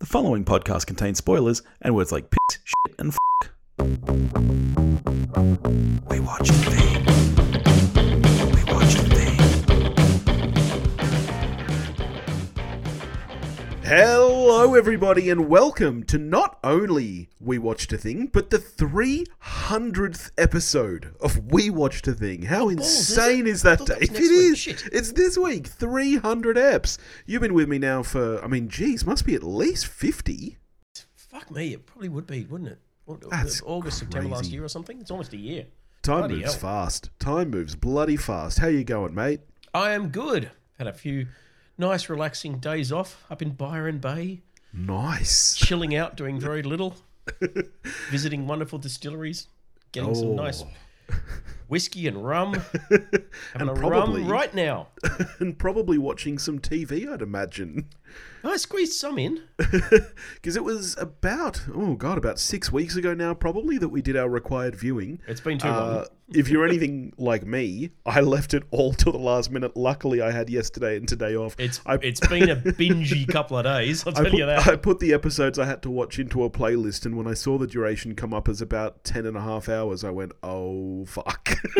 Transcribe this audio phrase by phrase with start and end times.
[0.00, 3.52] The following podcast contains spoilers and words like piss, shit, and fuck.
[6.10, 7.04] We watch the thing.
[8.52, 9.38] We watch the thing.
[14.74, 21.14] Hello, everybody, and welcome to not only We Watched a Thing, but the 300th episode
[21.20, 22.42] of We Watched a Thing.
[22.42, 24.02] How insane is, that, Dave?
[24.02, 24.58] It is.
[24.58, 24.82] Shit.
[24.90, 25.68] It's this week.
[25.68, 26.98] 300 eps.
[27.24, 30.58] You've been with me now for, I mean, geez, must be at least 50.
[31.14, 32.80] Fuck me, it probably would be, wouldn't it?
[33.04, 35.00] What- uh, That's August, September last year or something.
[35.00, 35.66] It's almost a year.
[36.02, 36.60] Time Bloody moves hell.
[36.62, 37.10] fast.
[37.20, 38.58] Time moves bloody fast.
[38.58, 39.38] How you going, mate?
[39.72, 40.50] I am good.
[40.78, 41.28] Had a few
[41.78, 44.42] nice, relaxing days off up in Byron Bay,
[44.76, 45.54] Nice.
[45.54, 46.96] chilling out, doing very little,
[48.10, 49.46] visiting wonderful distilleries,
[49.92, 51.14] getting some nice Oh.
[51.68, 52.54] whiskey and rum.
[53.52, 54.88] Having a probably- rum right now.
[55.38, 57.88] and probably watching some TV, I'd imagine.
[58.42, 59.42] I squeezed some in.
[59.56, 64.16] Because it was about, oh God, about six weeks ago now, probably, that we did
[64.16, 65.20] our required viewing.
[65.26, 66.06] It's been too Uh, long.
[66.32, 69.76] If you're anything like me, I left it all till the last minute.
[69.76, 71.54] Luckily, I had yesterday and today off.
[71.58, 74.06] It's I, it's been a bingy couple of days.
[74.06, 74.66] I'll tell put, you that.
[74.66, 77.58] I put the episodes I had to watch into a playlist, and when I saw
[77.58, 81.56] the duration come up as about 10 and a half hours, I went, oh, fuck.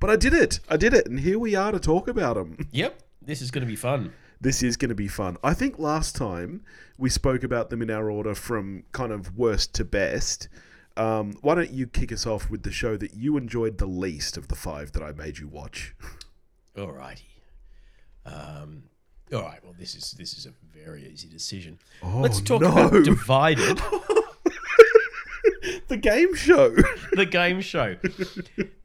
[0.00, 0.60] but I did it.
[0.68, 2.68] I did it, and here we are to talk about them.
[2.72, 4.12] Yep, this is going to be fun.
[4.40, 5.36] This is going to be fun.
[5.42, 6.62] I think last time
[6.96, 10.48] we spoke about them in our order from kind of worst to best.
[10.98, 14.36] Um, why don't you kick us off with the show that you enjoyed the least
[14.36, 15.94] of the five that I made you watch?
[16.76, 17.22] Alrighty.
[18.26, 18.82] Um,
[19.32, 19.60] all right.
[19.62, 21.78] Well, this is this is a very easy decision.
[22.02, 22.68] Oh, Let's talk no.
[22.72, 23.78] about Divided,
[25.88, 26.70] The game show.
[27.12, 27.96] the game show.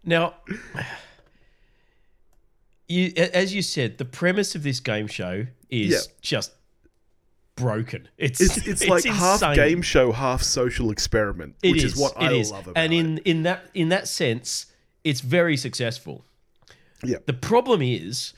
[0.06, 0.36] Now,
[2.88, 6.00] you, as you said, the premise of this game show is Yeah.
[6.22, 6.52] just
[7.55, 8.07] broken.
[8.17, 12.23] It's It's, it's, like half game show, half social experiment, It which is, what it
[12.23, 12.51] I is.
[12.51, 13.23] love about and in it.
[13.27, 14.67] in that in that sense,
[15.03, 16.25] it's very successful.
[17.03, 17.17] Yeah.
[17.25, 18.33] The problem is,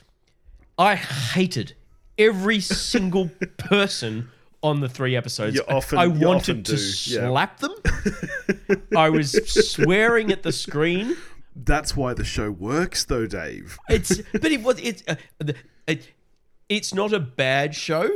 [0.78, 1.74] I hated
[2.18, 2.60] every
[2.90, 4.30] single person
[4.62, 5.60] on the three episodes.
[5.68, 7.28] Often- I wanted to do, yeah.
[7.28, 7.72] slap them.
[8.96, 9.30] I was
[9.70, 11.16] swearing at the screen.
[11.54, 13.78] That's why the show works, though, Dave.
[13.88, 15.14] It's but it was it's uh,
[15.86, 16.10] it,
[16.68, 18.08] it's not a bad show,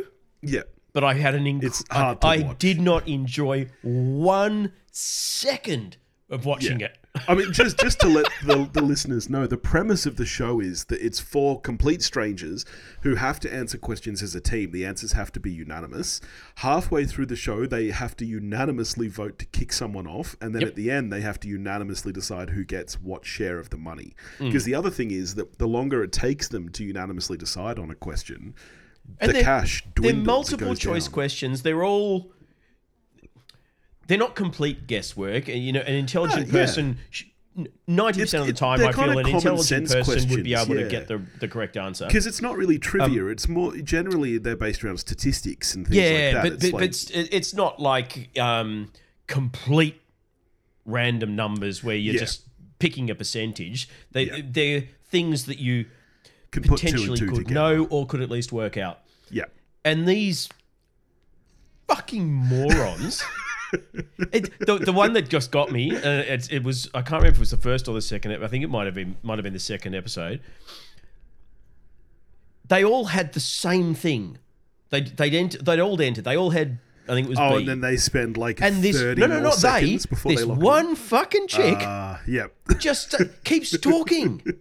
[0.43, 0.63] Yeah.
[0.93, 5.97] But I had an inc- It's hard I, I did not enjoy one second
[6.29, 6.87] of watching Yeah.
[6.87, 6.97] it.
[7.27, 10.61] I mean, just just to let the, the listeners know, the premise of the show
[10.61, 12.65] is that it's four complete strangers
[13.03, 14.71] who have to answer questions as a team.
[14.71, 16.21] The answers have to be unanimous.
[16.57, 20.61] Halfway through the show, they have to unanimously vote to kick someone off, and then
[20.63, 20.69] Yep.
[20.71, 24.15] at the end, they have to unanimously decide who gets what share of the money.
[24.39, 24.47] Mm.
[24.47, 27.91] Because the other thing is that the longer it takes them to unanimously decide on
[27.91, 28.55] a question,
[29.19, 31.13] And the they're- cash They're multiple choice down.
[31.13, 31.63] questions.
[31.63, 32.33] They're all.
[34.07, 35.49] They're not complete guesswork.
[35.49, 36.67] and, You know, an intelligent No, yeah.
[36.67, 36.99] person.
[37.87, 40.89] Ninety percent of the time, I feel an intelligent person would be able questions, to
[40.89, 42.07] get the, the correct answer.
[42.07, 43.27] Because it's not really trivia.
[43.27, 46.43] it's more generally they're based around statistics and things Um, Yeah, like that.
[46.43, 48.93] but It's but, like- but it's, it's not like um,
[49.27, 50.01] complete
[50.87, 52.21] random numbers where you're Yeah.
[52.21, 52.43] just
[52.79, 53.89] picking a percentage.
[54.13, 54.41] They Yeah.
[54.49, 55.87] they're things that you
[56.51, 57.55] can put two potentially two could together.
[57.55, 59.01] know or could at least work out.
[59.31, 59.45] Yeah.
[59.85, 60.49] and these
[61.89, 63.23] fucking morons.
[64.33, 67.29] it, the, the one that just got me, uh, it, it was I can't remember
[67.29, 68.43] if it was the first or the second.
[68.43, 70.41] I think it might have been might have been the second episode.
[72.69, 74.39] They all had the same thing.
[74.91, 76.25] They they'd they'd all entered.
[76.25, 76.79] They all had
[77.09, 77.57] I think it was Oh, B.
[77.59, 80.47] and then they spend like and this 30 no no not they before this they
[80.47, 82.47] one fucking chick Uh, yeah.
[82.79, 84.43] just uh, keeps talking.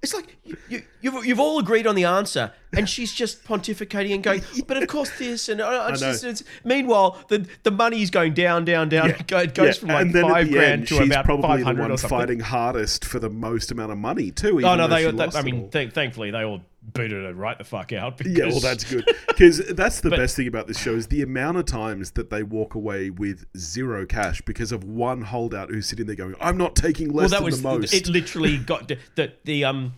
[0.00, 4.14] It's like you, you, you've, you've all agreed on the answer, and she's just pontificating
[4.14, 6.12] and going, but of course this, and uh, it's know.
[6.12, 9.10] just, it's, meanwhile, the, the money is going down, down, down.
[9.10, 11.82] It It goes Yeah, from like five grand end, to she's about probably 500 the
[11.82, 12.18] one or something.
[12.18, 14.60] fighting hardest for the most amount of money too.
[14.64, 16.60] Oh, no, they, they I mean, th- thankfully, they all
[16.92, 18.18] booted her right the fuck out.
[18.18, 21.22] Because, Yeah, well, that's good because that's the best thing about this show is the
[21.22, 25.86] amount of times that they walk away with zero cash because of one holdout who's
[25.86, 28.08] sitting there going, "I'm not taking Well, less that than was the most." it.
[28.08, 29.94] Literally got the the, the um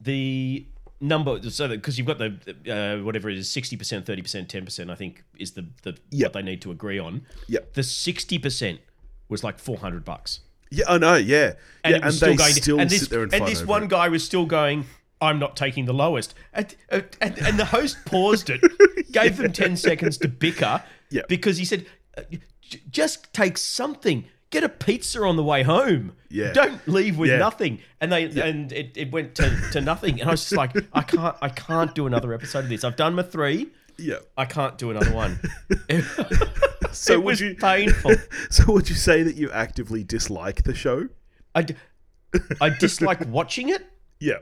[0.00, 0.66] the
[1.00, 2.36] number so because you've got the
[2.70, 4.90] uh, whatever it is sixty percent, thirty percent, ten percent.
[4.90, 6.26] I think is the the Yep.
[6.28, 7.22] what they need to agree on.
[7.48, 7.74] Yep.
[7.74, 8.80] The sixty percent
[9.28, 10.40] was like four hundred bucks,
[10.70, 11.16] yeah, I know.
[11.16, 11.54] Yeah,
[11.84, 12.52] and yeah, and still they going.
[12.52, 13.90] still and this sit there and, and this one it.
[13.90, 14.84] guy was still going.
[15.20, 18.60] I'm not taking the lowest, and and, and the host paused it,
[19.12, 21.22] gave them ten seconds to bicker, Yeah.
[21.28, 21.86] because he said,
[22.16, 22.22] uh,
[22.90, 26.12] "Just take something." Get a pizza on the way home.
[26.30, 26.52] Yeah.
[26.52, 27.38] Don't leave with Yeah.
[27.38, 27.80] nothing.
[28.00, 30.20] And they and it, it went to, to nothing.
[30.20, 32.84] And I was just like, I can't I can't do another episode of this.
[32.84, 33.70] I've done my three.
[33.98, 34.18] Yeah.
[34.38, 35.40] I can't do another one.
[36.92, 37.56] So it would you?
[37.56, 38.12] painful.
[38.50, 41.08] So would you say that you actively dislike the show?
[41.54, 41.66] I,
[42.60, 43.84] I dislike watching it.
[44.20, 44.38] Yeah.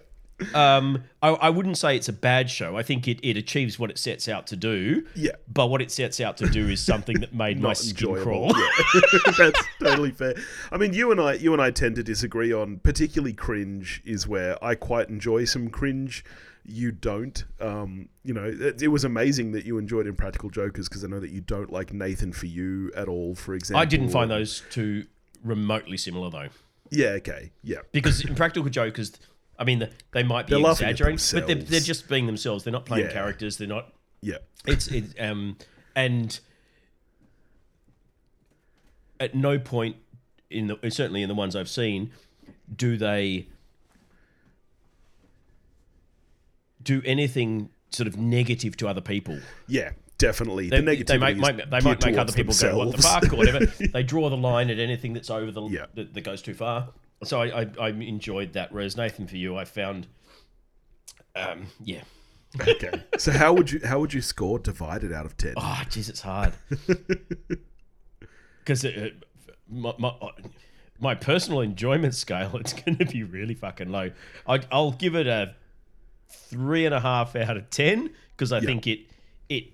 [0.55, 2.77] Um, I, I wouldn't say it's a bad show.
[2.77, 5.05] I think it, it achieves what it sets out to do.
[5.15, 5.33] Yeah.
[5.53, 8.51] But what it sets out to do is something that made my skin enjoyable.
[8.51, 8.53] crawl.
[8.59, 9.01] Yeah.
[9.39, 10.35] That's totally fair.
[10.73, 14.27] I mean, you and I, you and I tend to disagree on particularly cringe is
[14.27, 16.25] where I quite enjoy some cringe.
[16.67, 17.45] You don't.
[17.61, 21.21] Um, you know, it, it was amazing that you enjoyed Impractical Jokers because I know
[21.21, 23.35] that you don't like Nathan for You at all.
[23.35, 25.05] For example, I didn't find those two
[25.45, 26.49] remotely similar though,
[26.91, 27.09] Yeah.
[27.11, 27.53] Okay.
[27.63, 27.79] Yeah.
[27.93, 29.13] because Impractical Jokers,
[29.59, 32.65] I mean, they might be They're exaggerating, but they're, they're just being themselves.
[32.65, 33.12] They're not playing Yeah.
[33.12, 33.56] characters.
[33.56, 33.93] They're not.
[34.21, 34.39] Yeah.
[34.67, 35.56] It's it um
[35.95, 36.39] and
[39.21, 39.97] at no point
[40.51, 42.11] in the certainly in the ones I've seen
[42.75, 43.47] do they
[46.83, 49.39] do anything sort of negative to other people.
[49.67, 49.93] Yeah.
[50.17, 50.69] Definitely.
[50.71, 53.27] They, the negativity they might, might they might make other people go what the themselves.
[53.27, 53.67] fuck or whatever.
[53.93, 55.87] they draw the line at anything that's over the Yeah.
[55.95, 56.91] that, that goes too far.
[57.22, 58.72] So I, I I enjoyed that.
[58.72, 60.06] Whereas Nathan, for you, I found,
[61.37, 62.02] um, yeah,
[62.61, 63.02] okay.
[63.19, 65.55] So how would you how would you score Divided out of ten?
[65.56, 66.52] Oh, jeez, it's hard.
[68.64, 68.87] Because
[69.69, 70.14] my, my,
[70.99, 74.11] my personal enjoyment scale, it's going to be really fucking low.
[74.46, 75.55] I, I'll give it a
[76.28, 79.00] three and a half out of ten because I think it
[79.49, 79.64] it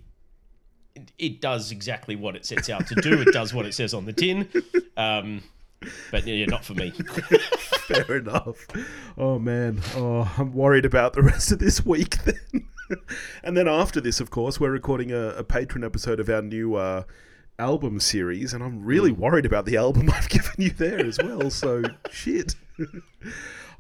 [1.19, 3.21] it does exactly what it sets out to do.
[3.21, 4.49] it does what it says on the tin.
[4.97, 5.43] Um,
[6.11, 6.91] but yeah, not for me.
[7.89, 8.67] Fair enough.
[9.17, 9.81] Oh man.
[9.95, 12.69] Oh, I'm worried about the rest of this week then.
[13.45, 16.75] and then after this, of course, we're recording a, a patron episode of our new
[16.75, 17.05] uh,
[17.59, 21.51] album series, and I'm really worried about the album I've given you there as well.
[21.51, 22.55] So shit.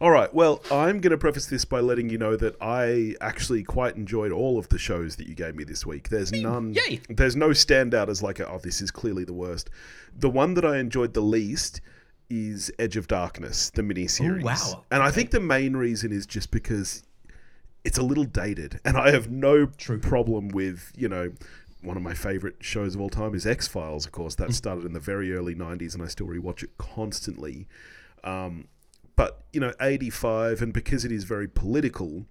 [0.00, 0.32] All right.
[0.32, 4.32] Well, I'm going to preface this by letting you know that I actually quite enjoyed
[4.32, 6.08] all of the shows that you gave me this week.
[6.08, 6.72] There's none.
[6.72, 7.00] yay.
[7.08, 9.68] There's no standout as like, a, oh, this is clearly the worst.
[10.16, 11.82] The one that I enjoyed the least
[12.30, 14.42] is Edge of Darkness, the miniseries.
[14.42, 14.84] Oh, wow.
[14.90, 17.02] And I think the main reason is just because
[17.84, 19.98] it's a little dated, and I have no True.
[19.98, 21.32] problem with you know.
[21.82, 24.04] One of my favorite shows of all time is X Files.
[24.04, 27.68] Of course, that started in the very early '90s, and I still rewatch it constantly.
[28.22, 28.68] Um,
[29.16, 32.26] but you know, '85, and because it is very political,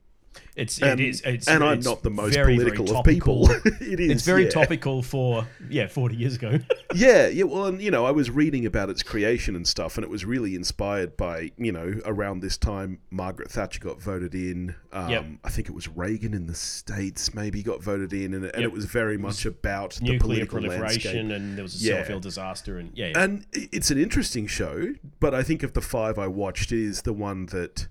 [0.55, 3.49] It's and, it is it's, and I'm not the most very, very political of people.
[3.81, 4.11] it is.
[4.11, 4.49] It's very yeah.
[4.49, 6.59] topical for yeah, forty years ago.
[6.95, 7.43] Yeah, yeah.
[7.43, 10.25] Well, and you know, I was reading about its creation and stuff, and it was
[10.25, 14.73] really inspired by you know around this time Margaret Thatcher got voted in.
[14.91, 15.25] Um, Yep.
[15.43, 18.63] I think it was Reagan in the states maybe got voted in, and, and Yep.
[18.63, 21.41] it was very much about the political proliferation, landscape.
[21.41, 22.19] and there was a Yeah.
[22.19, 23.23] Disaster, and yeah, yeah.
[23.23, 27.03] And it's an interesting show, but I think of the five I watched, it is
[27.03, 27.87] the one that.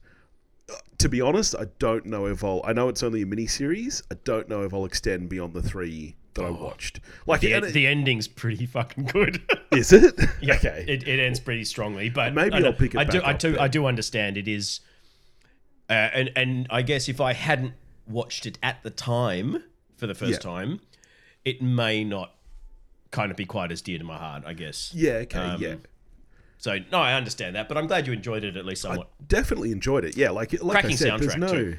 [0.99, 2.61] To be honest, I don't know if I'll.
[2.65, 4.03] I know it's only a mini series.
[4.11, 7.01] I don't know if I'll extend beyond the three that I watched.
[7.27, 7.47] Like, Oh.
[7.47, 9.41] the, it- the ending's pretty fucking good.
[9.73, 10.15] is it?
[10.43, 10.85] Yeah, okay.
[10.89, 13.39] It, it ends pretty strongly, but Maybe I I'll pick it I do, I up
[13.39, 13.59] do.
[13.59, 14.81] I do understand it is,
[15.89, 17.75] uh, and and I guess if I hadn't
[18.07, 19.63] watched it at the time
[19.97, 20.39] for the first Yeah.
[20.39, 20.81] time,
[21.45, 22.35] it may not
[23.11, 24.43] kind of be quite as dear to my heart.
[24.47, 24.93] I guess.
[24.95, 25.13] yeah.
[25.13, 25.39] Okay.
[25.39, 25.75] Um, yeah.
[26.59, 29.11] So no, I understand that, but I'm glad you enjoyed it at least somewhat.
[29.27, 30.17] definitely enjoyed it.
[30.17, 31.49] Yeah, like like I Cracking said, there's soundtrack, no.
[31.49, 31.77] too.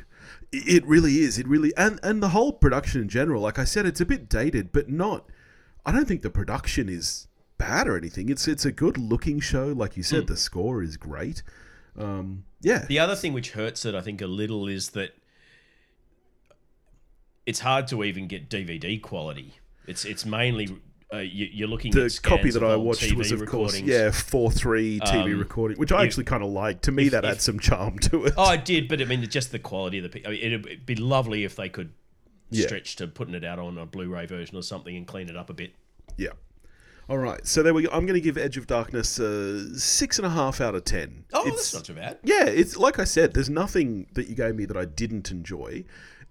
[0.52, 1.38] It really is.
[1.38, 3.42] It really and and the whole production in general.
[3.42, 5.30] Like I said, it's a bit dated, but not.
[5.86, 8.30] I don't think the production is bad or anything.
[8.30, 9.68] It's it's a good looking show.
[9.68, 11.44] Like you said, the score is great.
[11.98, 12.86] Um, yeah.
[12.88, 15.16] The other thing which hurts it, I think, a little is that
[17.46, 19.56] it's hard to even get DVD quality.
[19.86, 20.78] It's it's mainly
[21.14, 24.52] uh, you, you're looking the copy that I watched TV was, of course, yeah, four
[24.52, 26.82] three TV Um, recording, which I actually kind of like.
[26.82, 28.34] To me, if- that if- adds some charm to it.
[28.38, 30.26] Oh, I did, but I mean, just the quality of the.
[30.26, 31.92] I mean, it'd, it'd be lovely if they could
[32.52, 32.66] Yeah.
[32.68, 35.50] stretch to putting it out on a Blu-ray version or something and clean it up
[35.50, 35.72] a bit.
[36.18, 36.30] Yeah.
[37.08, 37.90] All right, so there we go.
[37.92, 41.26] I'm going to give Edge of Darkness a six and a half out of ten.
[41.34, 42.20] Oh, It's- that's not too bad.
[42.24, 43.34] Yeah, it's like I said.
[43.34, 45.86] There's nothing that you gave me that I didn't enjoy.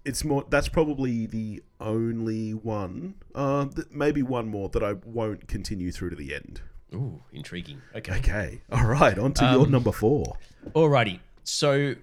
[0.05, 0.45] It's more.
[0.49, 3.15] That's probably the only one.
[3.35, 6.61] Uh, th- maybe one more that I won't continue through to the end.
[6.93, 7.81] Ooh, intriguing.
[7.95, 8.17] Okay.
[8.17, 8.61] Okay.
[8.71, 9.17] All right.
[9.19, 10.37] On to your Um, number four.
[10.73, 11.19] Alrighty.
[11.43, 11.95] So,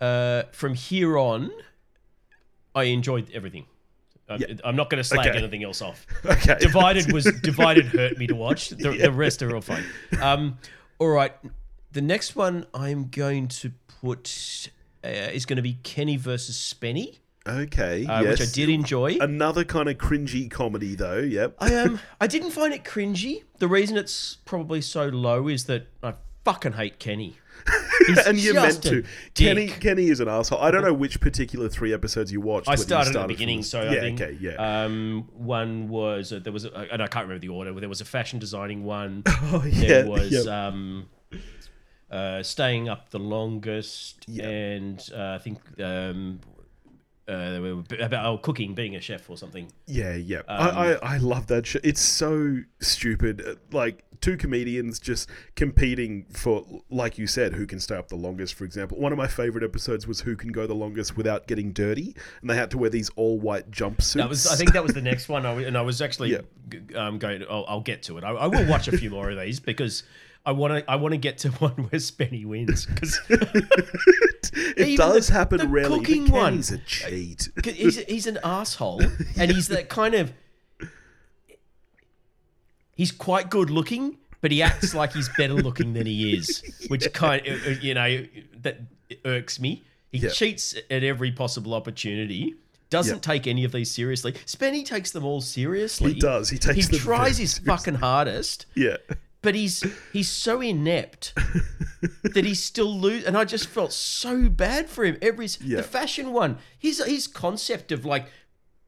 [0.00, 1.50] uh, from here on,
[2.74, 3.66] I enjoyed everything.
[4.28, 4.46] I'm, Yeah.
[4.64, 5.38] I'm not going to slag Okay.
[5.38, 6.06] anything else off.
[6.24, 6.56] Okay.
[6.60, 8.70] Divided was divided hurt me to watch.
[8.70, 9.84] The, the rest are all fine.
[10.20, 10.58] Um,
[10.98, 11.34] all right.
[11.92, 14.70] The next one I'm going to put
[15.04, 18.06] uh, is going to be Kenny versus Spenny, Okay.
[18.06, 18.38] uh, yes.
[18.40, 19.16] which I did enjoy.
[19.20, 21.18] Another kind of cringy comedy, though.
[21.18, 21.56] Yep.
[21.60, 23.42] I um I didn't find it cringy.
[23.58, 27.38] The reason it's probably so low is that I fucking hate Kenny.
[28.26, 29.02] And you're meant to.
[29.02, 29.06] dick.
[29.34, 30.58] Kenny Kenny is an asshole.
[30.60, 32.68] I don't know which particular three episodes you watched.
[32.68, 34.84] I you started at the beginning, the- so yeah, I think okay, yeah.
[34.84, 37.72] um, one was uh, there was, a, and I can't remember the order.
[37.78, 39.22] There was a fashion designing one.
[39.28, 40.66] oh There yeah, was yeah.
[40.66, 41.08] um,
[42.12, 44.48] uh, staying up the longest, Yeah.
[44.48, 46.40] and uh, I think um,
[47.28, 47.60] uh,
[48.00, 49.68] about oh, cooking, being a chef or something.
[49.86, 50.38] Yeah, yeah.
[50.48, 51.78] Um, I, I I love that show.
[51.82, 53.40] It's so stupid.
[53.46, 58.14] Uh, Like two comedians just competing for, like you said, who can stay up the
[58.16, 58.54] longest.
[58.54, 61.72] For example, one of my favorite episodes was who can go the longest without getting
[61.72, 64.14] dirty, and they had to wear these all white jumpsuits.
[64.14, 66.30] That was, I think, that was the next one, I, and I was actually
[66.72, 67.06] Yeah.
[67.06, 67.44] um, going.
[67.48, 68.24] I'll, I'll get to it.
[68.24, 70.02] I, I will watch a few more of these because
[70.44, 70.90] I want to.
[70.90, 75.68] I want to get to one where Spenny wins because it does the- happen the
[75.68, 75.98] rarely.
[76.00, 76.52] cooking but one.
[76.54, 77.48] Kenny's a cheat.
[77.64, 79.02] he's he's an asshole,
[79.36, 80.32] and he's that kind of.
[82.94, 87.10] He's quite good looking, but he acts like he's better looking than he is, which
[87.12, 88.24] kind of, uh, you know
[88.60, 88.80] that
[89.24, 89.82] irks me.
[90.10, 90.28] He Yeah.
[90.30, 92.54] cheats at every possible opportunity.
[92.90, 93.32] Doesn't Yeah.
[93.34, 94.32] take any of these seriously.
[94.44, 96.12] Spenny takes them all seriously.
[96.12, 96.50] He does.
[96.50, 97.64] He takes He tries his seriously.
[97.64, 98.98] fucking hardest, Yeah.
[99.42, 101.34] But he's he's so inept
[102.22, 103.24] that he's still lose.
[103.24, 105.18] And I just felt so bad for him.
[105.20, 105.78] Every Yeah.
[105.78, 108.26] the fashion one, his his concept of like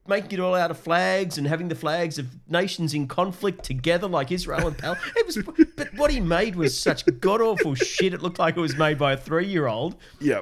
[0.07, 4.07] making it all out of flags and having the flags of nations in conflict together,
[4.07, 5.11] like Israel and Palestine.
[5.15, 5.37] It was,
[5.75, 8.13] but what he made was such god awful shit.
[8.13, 9.95] It looked like it was made by a three year old.
[10.21, 10.41] Yeah.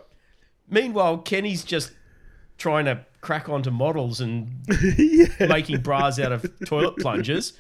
[0.70, 1.92] Meanwhile, Kenny's just
[2.58, 4.50] trying to crack onto models and
[4.98, 5.48] yeah.
[5.48, 7.54] making bras out of toilet plungers,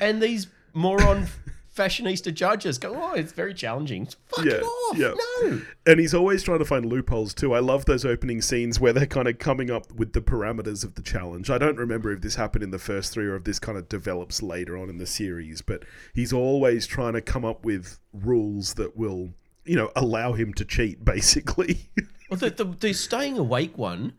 [0.00, 1.26] and these moron
[1.74, 4.96] fashionista judges go, "Oh, it's very challenging." Fuck Yeah, it off!
[4.98, 5.14] yeah.
[5.42, 7.52] No, And he's always trying to find loopholes too.
[7.54, 10.94] I love those opening scenes where they're kind of coming up with the parameters of
[10.94, 11.50] the challenge.
[11.50, 13.88] I don't remember if this happened in the first three or if this kind of
[13.88, 18.74] develops later on in the series, but he's always trying to come up with rules
[18.74, 19.30] that will,
[19.64, 21.90] you know, allow him to cheat, basically.
[22.30, 24.12] well, the, the the staying awake one,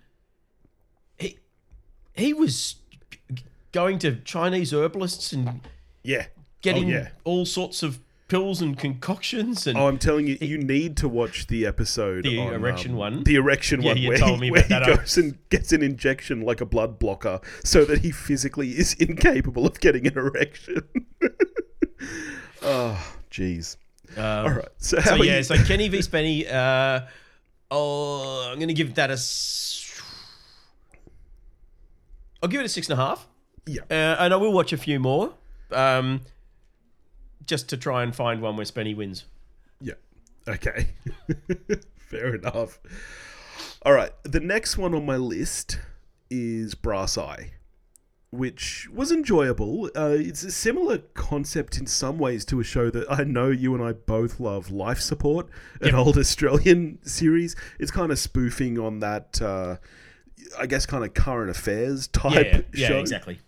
[1.17, 1.39] he
[2.13, 2.75] he was
[3.71, 5.61] going to Chinese herbalists and
[6.03, 6.25] yeah.
[6.65, 7.07] Getting Oh, yeah.
[7.23, 11.45] all sorts of pills and concoctions and Oh, I'm telling you, you need to watch
[11.47, 12.23] the episode.
[12.25, 13.23] The on, erection um, one?
[13.23, 14.97] The erection Yeah, one, you where, told he, me where about he that.
[14.99, 19.65] goes and gets an injection like a blood blocker, so that he physically is incapable
[19.67, 20.81] of getting an erection.
[22.63, 23.77] oh, jeez.
[24.17, 24.67] um, All right.
[24.77, 26.51] So, So yeah, you- so Kenny v Spenny.
[26.51, 27.05] Uh,
[27.71, 29.17] oh, I'm gonna give that a.
[32.41, 33.27] I'll give it a six and a half.
[33.65, 33.81] yeah.
[33.89, 35.33] Uh, and I will watch a few more,
[35.71, 36.21] um,
[37.45, 39.25] just to try and find one where Spenny wins.
[39.81, 39.93] Yeah.
[40.47, 40.89] Okay.
[41.97, 42.79] Fair enough.
[43.83, 44.11] All right.
[44.23, 45.79] The next one on my list
[46.29, 47.51] is Brass Eye,
[48.31, 49.89] which was enjoyable.
[49.95, 53.73] Uh, it's a similar concept in some ways to a show that I know you
[53.75, 55.47] and I both love, Life Support,
[55.81, 57.55] an old Australian series.
[57.79, 59.41] It's kind of spoofing on that.
[59.41, 59.77] Uh,
[60.59, 62.99] I guess kind of current affairs type Yeah, yeah, show.
[62.99, 63.39] exactly.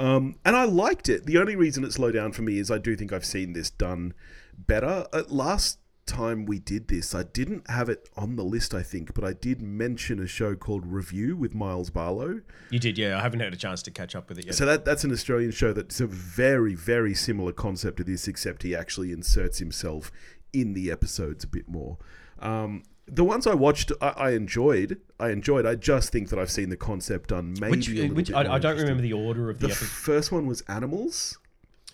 [0.00, 1.26] Um, and I liked it.
[1.26, 3.68] The only reason it slowed down for me is I do think I've seen this
[3.68, 4.14] done
[4.56, 5.06] better.
[5.12, 9.12] Uh, last time we did this, I didn't have it on the list, I think,
[9.12, 12.40] but I did mention a show called Review with Myles Barlow.
[12.70, 13.18] You did, yeah.
[13.18, 14.54] I haven't had a chance to catch up with it yet.
[14.54, 18.62] So that that's an Australian show that's a very very similar concept to this, except
[18.62, 20.10] he actually inserts himself
[20.54, 21.98] in the episodes a bit more.
[22.38, 25.00] Um, the ones I watched, I, I enjoyed.
[25.18, 25.66] I enjoyed.
[25.66, 28.36] I just think that I've seen the concept done maybe which, a little which bit
[28.36, 31.38] I, I don't remember the order of the The first one was Animals.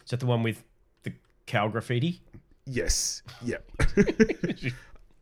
[0.04, 0.62] Is that the one with
[1.02, 1.12] the
[1.46, 2.20] cow graffiti?
[2.66, 3.22] Yes.
[3.42, 3.58] Yeah.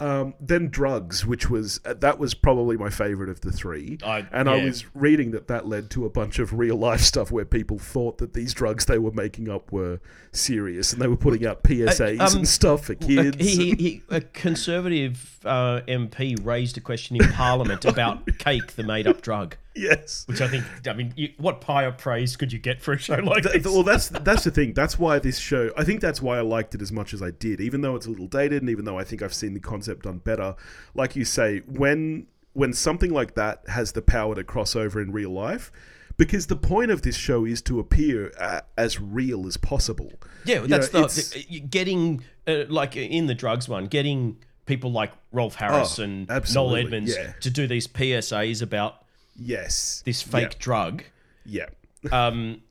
[0.01, 3.99] um, then drugs, which was uh, that was probably my favorite of the three.
[4.05, 7.31] I- and I was reading that that led to a bunch of real life stuff
[7.31, 10.01] where people thought that these drugs they were making up were
[10.33, 13.37] serious, and they were putting out PSAs um, and stuff for A, kids.
[13.39, 18.83] he, he, he, a conservative uh, MP raised a question in Parliament about cake, the
[18.83, 20.25] made-up drug, yes.
[20.27, 23.15] which I think, I mean, you, what higher praise could you get for a show
[23.17, 23.73] like Th- this?
[23.73, 24.73] well, that's that's the thing.
[24.75, 25.71] That's why this show.
[25.77, 28.07] I think that's why I liked it as much as I did, even though it's
[28.07, 30.55] a little dated, and even though I think I've seen the concept done better.
[30.95, 35.11] Like you say, when when something like that has the power to cross over in
[35.13, 35.73] real life,
[36.17, 40.13] because the point of this show is to appear uh, as real as possible.
[40.45, 44.93] Yeah, You that's know, the it's- getting uh, like in the drugs one, getting people
[44.93, 47.33] like Rolf Harris Oh, and absolutely, Noel Edmonds yeah.
[47.41, 49.04] to do these PSAs about
[49.37, 51.03] Yes, this fake drug,
[51.45, 51.67] Yeah,
[52.13, 52.63] um,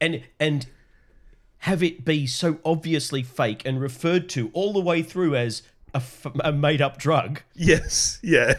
[0.00, 0.66] and and
[1.58, 5.62] have it be so obviously fake and referred to all the way through as
[5.94, 7.40] a, f- a made up drug.
[7.54, 8.54] yes, yeah,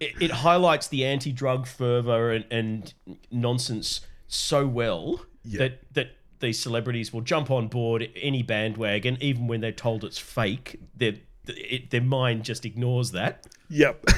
[0.00, 2.92] It, it highlights the anti drug fervor and, and
[3.30, 5.58] nonsense so well Yeah.
[5.60, 6.08] that that
[6.40, 10.80] these celebrities will jump on board any bandwagon, even when they're told it's fake.
[10.96, 11.14] Their
[11.46, 13.46] it, their mind just ignores that.
[13.70, 14.04] Yep.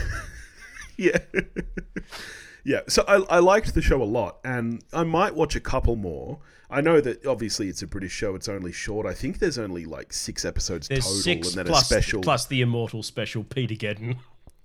[0.99, 1.19] yeah.
[2.65, 2.81] yeah.
[2.89, 6.39] So I, I liked the show a lot, and I might watch a couple more.
[6.69, 9.07] I know that obviously it's a British show; it's only short.
[9.07, 12.21] I think there's only like six episodes There's total, six and then plus, a special.
[12.23, 14.17] plus the immortal special Paedogeddon.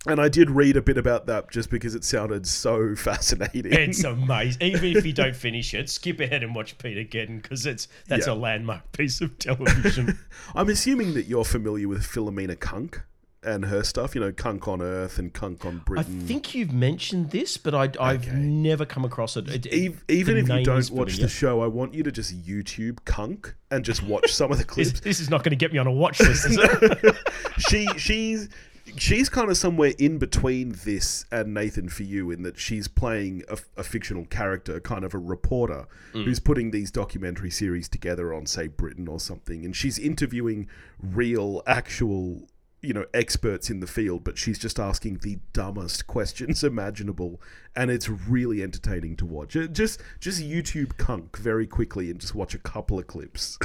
[0.07, 3.71] And I did read a bit about that just because it sounded so fascinating.
[3.71, 4.59] It's amazing.
[4.63, 8.33] Even if you don't finish it, skip ahead and watch Paedogeddon because it's that's Yeah.
[8.33, 10.17] a landmark piece of television.
[10.55, 13.03] I'm assuming that you're familiar with Philomena Cunk
[13.43, 14.15] and her stuff.
[14.15, 16.21] You know, Cunk on Earth and Cunk on Britain.
[16.23, 18.35] I think you've mentioned this, but I, I've Okay.
[18.35, 19.47] never come across it.
[19.49, 23.03] It- it- even if you don't watch the show, I want you to just YouTube
[23.05, 24.99] Cunk and just watch some of the clips.
[25.01, 27.15] this is not going to get me on a watch list, is it?
[27.69, 28.49] she she's
[28.97, 33.43] she's kind of somewhere in between this and Nathan for you in that she's playing
[33.49, 36.25] a, a fictional character, kind of a reporter mm.
[36.25, 40.67] who's putting these documentary series together on, say, Britain or something, and she's interviewing
[41.01, 42.47] real, actual.
[42.83, 47.39] You know, experts in the field, but she's just asking the dumbest questions imaginable,
[47.75, 49.55] and it's really entertaining to watch.
[49.71, 53.59] Just, just YouTube Cunk very quickly and just watch a couple of clips.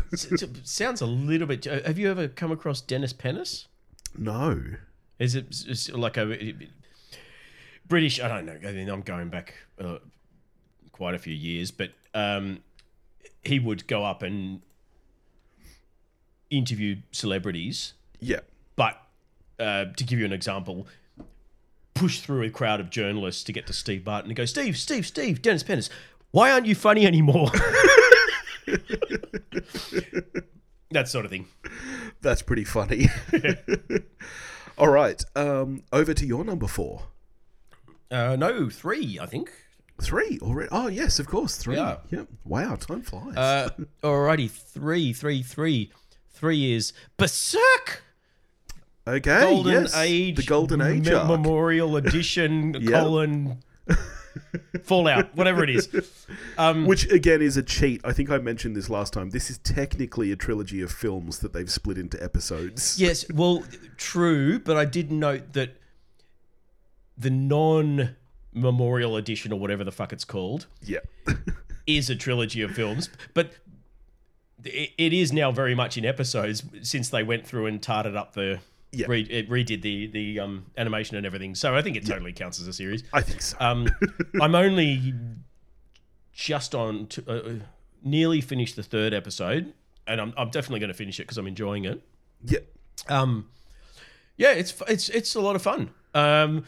[0.64, 1.66] Sounds a little bit.
[1.66, 3.68] uh, Have you ever come across Dennis Pennis?
[4.18, 4.60] no,
[5.18, 6.36] Is it is it like a
[7.88, 8.20] British?
[8.20, 8.58] I don't know.
[8.68, 9.96] I mean, I'm going back uh,
[10.92, 12.60] quite a few years, but um,
[13.42, 14.60] he would go up and
[16.50, 17.94] interview celebrities.
[18.20, 18.40] yeah,
[18.76, 19.00] But
[19.58, 20.86] uh, to give you an example,
[21.94, 25.06] push through a crowd of journalists to get to Steve Martin and go, Steve, Steve,
[25.06, 25.90] Steve, Dennis Pennis,
[26.30, 27.50] why aren't you funny anymore?
[30.90, 31.46] that sort of thing.
[32.20, 33.08] That's pretty funny.
[34.78, 37.04] All right, um, over to your number four.
[38.10, 39.50] Uh, no, three, I think.
[40.00, 40.68] Three already.
[40.70, 41.76] Oh yes, of course, three.
[41.76, 41.96] Yeah.
[42.10, 42.28] Yep.
[42.44, 43.36] Wow, time flies.
[43.36, 43.70] Uh,
[44.02, 45.90] alrighty, three, three, three.
[46.28, 48.04] Three is Berserk!
[49.06, 49.40] Okay.
[49.40, 50.36] Golden yes, Age.
[50.36, 51.06] The Golden Age.
[51.08, 52.92] Me- Memorial Edition, Yep.
[52.92, 53.62] colon,
[54.82, 55.88] Fallout, whatever it is.
[56.58, 58.00] Um, Which again is a cheat.
[58.02, 59.30] I think I mentioned this last time.
[59.30, 62.96] This is technically a trilogy of films that they've split into episodes.
[63.00, 63.62] Yes, well,
[63.96, 65.76] true, but I did note that
[67.16, 68.16] the non
[68.52, 71.00] memorial edition or whatever the fuck it's called Yeah.
[71.86, 73.52] is a trilogy of films, but
[74.64, 78.32] it, it is now very much in episodes since they went through and tarted up
[78.32, 78.60] the
[78.96, 79.06] Yeah.
[79.08, 81.54] re, it redid the the um, animation and everything.
[81.54, 83.04] So I think it totally counts as a series.
[83.12, 83.56] I think so.
[83.60, 83.88] Um,
[84.40, 85.14] I'm only
[86.32, 87.52] just on to, uh,
[88.02, 89.72] nearly finished the third episode,
[90.06, 92.02] and I'm, I'm definitely going to finish it because I'm enjoying it.
[92.44, 92.60] yeah.
[93.08, 93.48] Um,
[94.36, 95.90] yeah, it's it's it's a lot of fun.
[96.14, 96.64] Um,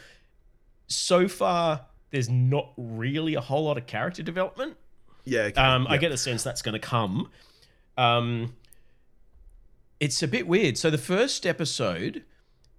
[0.87, 4.77] so far, there's not really a whole lot of character development.
[5.25, 5.43] Yeah.
[5.43, 5.61] Okay.
[5.61, 7.31] Um, I get the sense that's going to come.
[7.99, 8.55] Um,
[10.01, 10.79] it's a bit weird.
[10.79, 12.25] So the first episode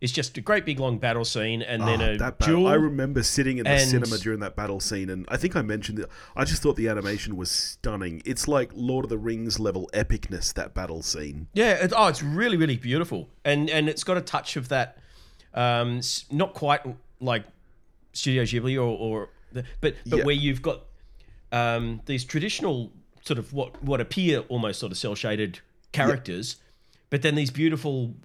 [0.02, 2.56] is just a great big long battle scene, and then Oh, a that battle.
[2.62, 2.68] duel.
[2.68, 6.00] I remember sitting in the cinema during that battle scene, and I think I mentioned
[6.00, 6.08] it.
[6.38, 8.22] I just thought the animation was stunning.
[8.26, 10.54] It's like Lord of the Rings level epicness.
[10.54, 11.48] That battle scene.
[11.54, 11.72] Yeah.
[11.84, 15.00] It, oh, it's really, really beautiful, and and it's got a touch of that.
[15.54, 16.00] Um,
[16.32, 16.82] not quite
[17.20, 17.44] like
[18.14, 20.24] Studio Ghibli or, or the, but but Yeah.
[20.24, 20.84] where you've got
[21.52, 22.94] um, these traditional
[23.26, 25.60] sort of what what appear almost sort of cell shaded
[25.92, 26.56] characters,
[27.10, 28.16] but then these beautiful.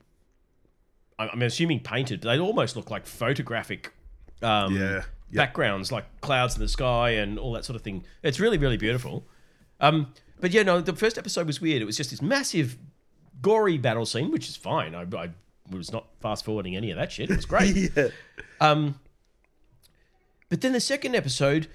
[1.18, 3.92] I'm assuming painted, but they almost look like photographic.
[4.42, 5.02] Um, Yeah.
[5.30, 5.46] Yeah.
[5.46, 8.04] backgrounds like clouds in the sky and all that sort of thing.
[8.22, 9.26] It's really, really beautiful.
[9.80, 11.82] Um, but yeah, no, the first episode was weird.
[11.82, 12.76] It was just this massive,
[13.42, 14.94] gory battle scene, which is fine.
[14.94, 15.30] I, I
[15.70, 17.30] was not fast forwarding any of that shit.
[17.30, 17.74] It was great.
[17.96, 18.08] yeah.
[18.60, 19.00] um,
[20.48, 21.68] but then the second episode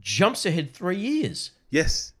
[0.00, 1.50] jumps ahead three years.
[1.70, 2.12] Yes.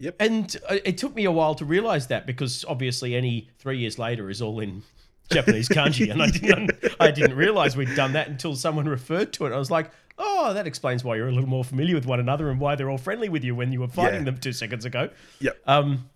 [0.00, 0.16] Yep.
[0.20, 3.98] And uh, it took me a while to realize that because obviously any three years
[3.98, 4.82] later is all in
[5.30, 9.46] Japanese kanji, and I didn't I didn't realize we'd done that until someone referred to
[9.46, 9.52] it.
[9.52, 12.48] I was like, oh, that explains why you're a little more familiar with one another
[12.50, 14.24] and why they're all friendly with you when you were fighting Yeah.
[14.24, 15.10] them two seconds ago.
[15.40, 15.58] Yep.
[15.66, 16.08] Um,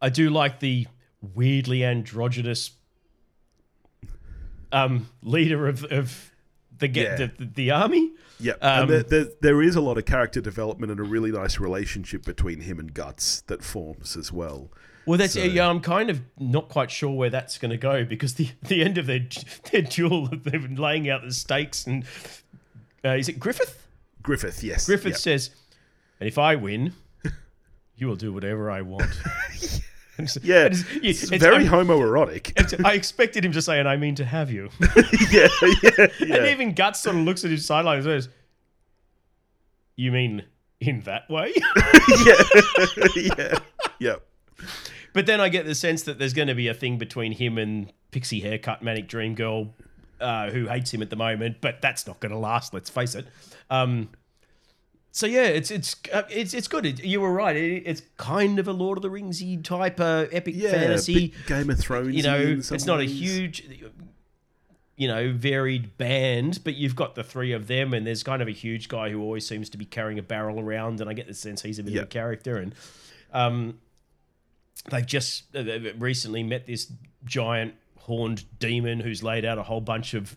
[0.00, 0.86] I do like the
[1.34, 2.72] weirdly androgynous
[4.72, 6.31] um, leader of of
[6.82, 7.16] the, ge- Yeah.
[7.16, 8.12] the, the the army.
[8.40, 8.58] Yep.
[8.60, 11.58] um, and there, there, there is a lot of character development and a really nice
[11.60, 14.70] relationship between him and Guts that forms as well.
[15.06, 15.68] Well, that's So- yeah.
[15.68, 18.98] I'm kind of not quite sure where that's going to go because the the end
[18.98, 19.26] of their
[19.70, 22.04] their duel, they've been laying out the stakes, and
[23.04, 23.86] uh, is it Griffith?
[24.22, 24.86] Griffith, yes.
[24.86, 25.18] Griffith yep.
[25.18, 25.50] says,
[26.20, 26.92] "And if I win,
[27.96, 29.10] you will do whatever I want."
[30.42, 32.84] Yeah, It's- it's, it's- very I'm- homoerotic.
[32.84, 34.68] I expected him to say, "And I mean to have you."
[35.30, 35.48] yeah,
[35.82, 38.28] yeah, And even Guts sort of looks at his sideline and says,
[39.96, 40.44] "You mean
[40.80, 41.52] in that way.
[42.26, 42.42] yeah,
[43.16, 43.58] yeah,
[44.00, 44.14] yeah.
[45.12, 47.56] but then I get the sense that there's going to be a thing between him
[47.56, 49.72] and Pixie Haircut Manic Dream Girl,
[50.20, 52.74] uh, who hates him at the moment, but that's not going to last.
[52.74, 53.26] Let's face it.
[53.70, 54.08] Um,
[55.14, 56.86] so yeah, it's it's uh, it's it's good.
[56.86, 57.54] It, you were right.
[57.54, 61.32] It, it's kind of a Lord of the Ringsy type uh, epic Yeah, fantasy.
[61.46, 62.14] Game of Thrones.
[62.16, 63.62] you know, it's not a huge,
[64.96, 68.48] you know, varied band, but you've got the three of them, and there's kind of
[68.48, 71.26] a huge guy who always seems to be carrying a barrel around, and I get
[71.26, 72.00] the sense he's a bit Yeah.
[72.00, 72.74] of a character, and
[73.32, 73.78] um,
[74.90, 76.90] they've just uh, they've recently met this
[77.24, 80.36] giant horned demon who's laid out a whole bunch of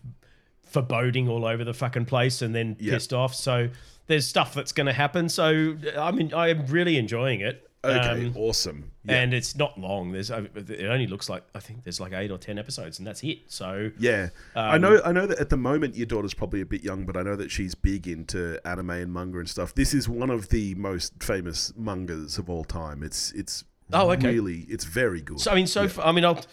[0.66, 2.94] foreboding all over the fucking place, and then Yeah.
[2.94, 3.34] pissed off.
[3.34, 3.68] So
[4.06, 5.28] there's stuff that's going to happen.
[5.28, 7.62] So I mean, I'm really enjoying it.
[7.84, 8.90] Okay, Um, awesome.
[9.04, 9.20] Yeah.
[9.20, 10.10] and it's not long.
[10.10, 13.06] There's uh, it only looks like I think there's like eight or ten episodes, and
[13.06, 13.42] that's it.
[13.46, 15.00] So Yeah, Um, I know.
[15.04, 17.36] I know that at the moment your daughter's probably a bit young, but I know
[17.36, 19.72] that she's big into anime and manga and stuff.
[19.74, 23.04] This is one of the most famous mangas of all time.
[23.04, 24.32] It's it's Oh, okay.
[24.32, 25.38] really it's very good.
[25.38, 26.44] So I mean, so far i mean, I'll.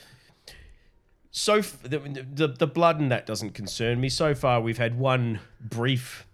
[1.36, 4.08] So f- the, the the blood and that doesn't concern me.
[4.08, 6.28] So far, we've had one brief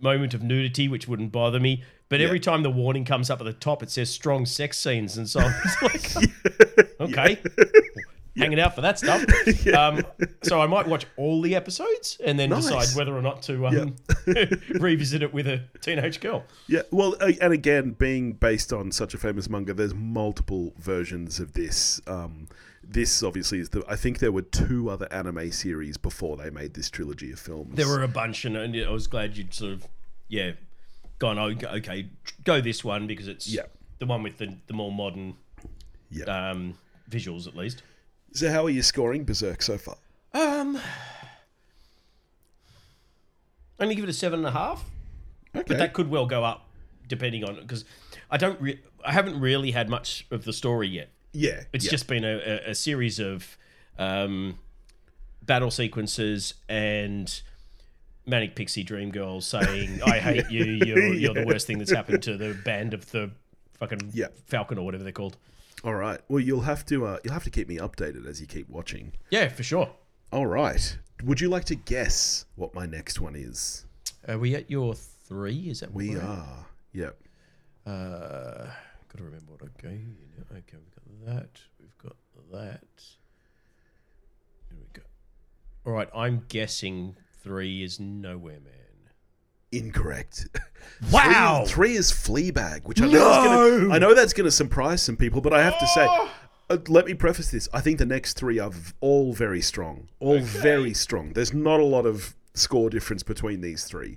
[0.00, 1.82] moment of nudity, which wouldn't bother me.
[2.08, 5.18] But every time the warning comes up at the top, it says strong sex scenes,
[5.18, 5.40] and so
[5.94, 7.38] it's like, okay,
[8.36, 9.24] hanging out for that stuff.
[9.76, 10.02] Um,
[10.42, 12.66] so I might watch all the episodes and then Nice.
[12.68, 13.96] decide whether or not to um,
[14.80, 16.44] revisit it with a teenage girl.
[16.68, 21.52] yeah, well, and again, being based on such a famous manga, there's multiple versions of
[21.54, 22.00] this.
[22.06, 22.48] Um,
[22.88, 23.84] this obviously is the.
[23.88, 27.74] I think there were two other anime series before they made this trilogy of films.
[27.74, 29.86] There were a bunch, and, I was glad you'd sort of,
[30.28, 30.52] yeah,
[31.18, 31.38] gone.
[31.38, 32.08] Oh, okay,
[32.44, 33.62] go this one because it's Yeah.
[33.98, 35.34] the one with the, the more modern
[36.10, 36.24] Yeah.
[36.50, 36.78] um,
[37.10, 37.82] visuals, at least.
[38.32, 39.96] so how are you scoring Berserk so far?
[40.34, 40.78] Um,
[43.78, 44.84] I'm give it a seven and a half,
[45.54, 45.64] Okay.
[45.66, 46.68] but that could well go up
[47.08, 47.84] depending on because
[48.30, 51.10] I don't, re- I haven't really had much of the story yet.
[51.32, 51.64] Yeah.
[51.72, 51.90] It's yeah.
[51.90, 53.56] just been a, a, series of
[53.98, 54.58] um,
[55.42, 57.42] battle sequences and
[58.26, 60.64] manic pixie dream girl saying, "I hate you.
[60.64, 63.30] You're, you're the worst thing that's happened to the band of the
[63.78, 64.28] fucking Yeah.
[64.46, 65.36] Falcon or whatever they're called."
[65.84, 66.20] All right.
[66.28, 69.12] Well, you'll have to uh, you'll have to keep me updated as you keep watching.
[69.30, 69.90] Yeah, for sure.
[70.32, 70.98] All right.
[71.24, 73.86] Would you like to guess what my next one is?
[74.28, 75.70] Are we at your three?
[75.70, 76.44] Is that what We we're at?
[76.92, 77.18] Yep.
[77.86, 77.90] Uh,
[79.08, 80.26] got to remember what I gave you.
[80.36, 80.56] now.
[80.56, 80.76] Okay,
[81.24, 81.60] that.
[81.80, 82.16] We've got
[82.52, 82.80] that.
[84.68, 85.02] Here we go.
[85.84, 88.72] All right, I'm guessing three is nowhere, man.
[89.72, 90.48] Incorrect.
[91.10, 91.64] Wow!
[91.66, 95.16] Three, three is Fleabag, which I know, gonna, I know that's going to surprise some
[95.16, 96.06] people, but I have to say,
[96.70, 97.68] uh, let me preface this.
[97.72, 100.08] I think the next three are v- all very strong.
[100.20, 101.32] All very strong.
[101.32, 104.16] There's not a lot of score difference between these three.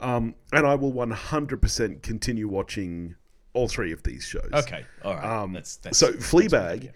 [0.00, 3.14] Um, and I will 100% continue watching
[3.54, 4.50] all three of these shows.
[4.52, 5.24] Okay, all right.
[5.42, 6.90] Um, that's, that's, so that's Fleabag, yeah.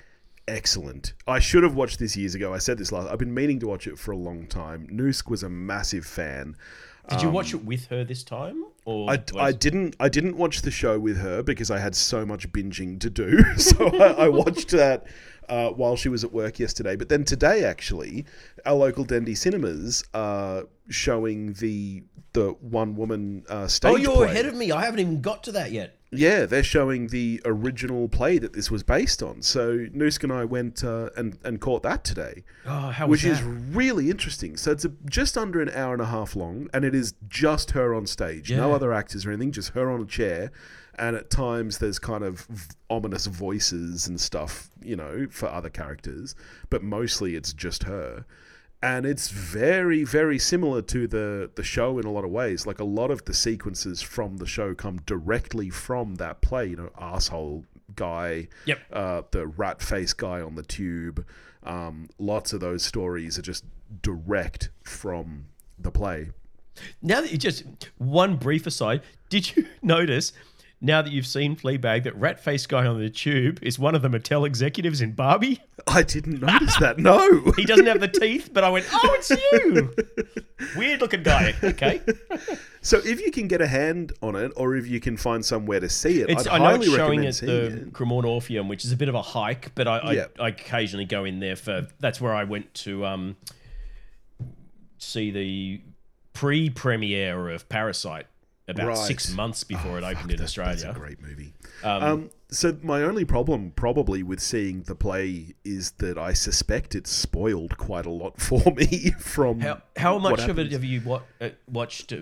[0.48, 1.14] excellent.
[1.26, 2.52] I should have watched this years ago.
[2.54, 3.10] I said this last.
[3.10, 4.86] I've been meaning to watch it for a long time.
[4.92, 6.56] Noosk was a massive fan.
[7.08, 10.36] Did you watch it with her this time, or I, was- I didn't I didn't
[10.36, 13.42] watch the show with her because I had so much binging to do.
[13.58, 15.06] So I, I watched that
[15.48, 16.94] uh, while she was at work yesterday.
[16.94, 18.24] But then today, actually,
[18.64, 23.92] our local Dendy cinemas are showing the the one woman uh, stage.
[23.92, 24.30] Oh, you're play.
[24.30, 24.70] ahead of me.
[24.70, 25.98] I haven't even got to that yet.
[26.14, 29.40] Yeah, they're showing the original play that this was based on.
[29.40, 33.40] So Noosk and I went uh, and and caught that today, Oh, how which is
[33.40, 33.46] that?
[33.72, 34.56] really interesting.
[34.58, 37.70] So it's a, just under an hour and a half long, and it is just
[37.70, 40.52] her on stage, no other actors or anything, just her on a chair.
[40.98, 42.46] And at times there's kind of
[42.90, 46.34] ominous voices and stuff, you know, for other characters,
[46.68, 48.26] but mostly it's just her
[48.82, 52.80] and it's very very similar to the the show in a lot of ways like
[52.80, 56.90] a lot of the sequences from the show come directly from that play you know
[56.98, 57.64] asshole
[57.94, 58.78] guy Yep.
[58.92, 61.24] uh, the rat face guy on the tube
[61.64, 63.64] um, lots of those stories are just
[64.02, 65.46] direct from
[65.78, 66.30] the play
[67.02, 67.64] Now that you just
[67.98, 70.32] one brief aside, did you notice?
[70.84, 74.02] Now that you've seen Fleabag, that rat face guy on the tube is one of
[74.02, 75.60] the Mattel executives in Barbie.
[75.86, 79.30] i didn't notice that no He doesn't have the teeth, but I went, "Oh, it's
[79.30, 79.94] you."
[80.76, 81.54] Weird looking guy.
[81.62, 82.00] Okay,
[82.80, 85.78] so if you can get a hand on it or if you can find somewhere
[85.78, 88.68] to see it it's i'd I know highly it's showing at the it Cremorne Orpheum,
[88.68, 90.26] which is a bit of a hike, but I.
[90.40, 91.86] I occasionally go in there for.
[92.00, 93.36] That's where I went to um
[94.98, 95.80] see the
[96.32, 98.26] pre-premiere of Parasite
[98.72, 98.96] about Right.
[98.98, 100.76] six months before it opened in That's- Australia.
[100.76, 101.54] That's a great movie.
[101.82, 107.10] Um, so my only problem, probably, with seeing the play is that I suspect it's
[107.10, 111.22] spoiled quite a lot for me from How how much of it have you wa-
[111.40, 112.12] uh, watched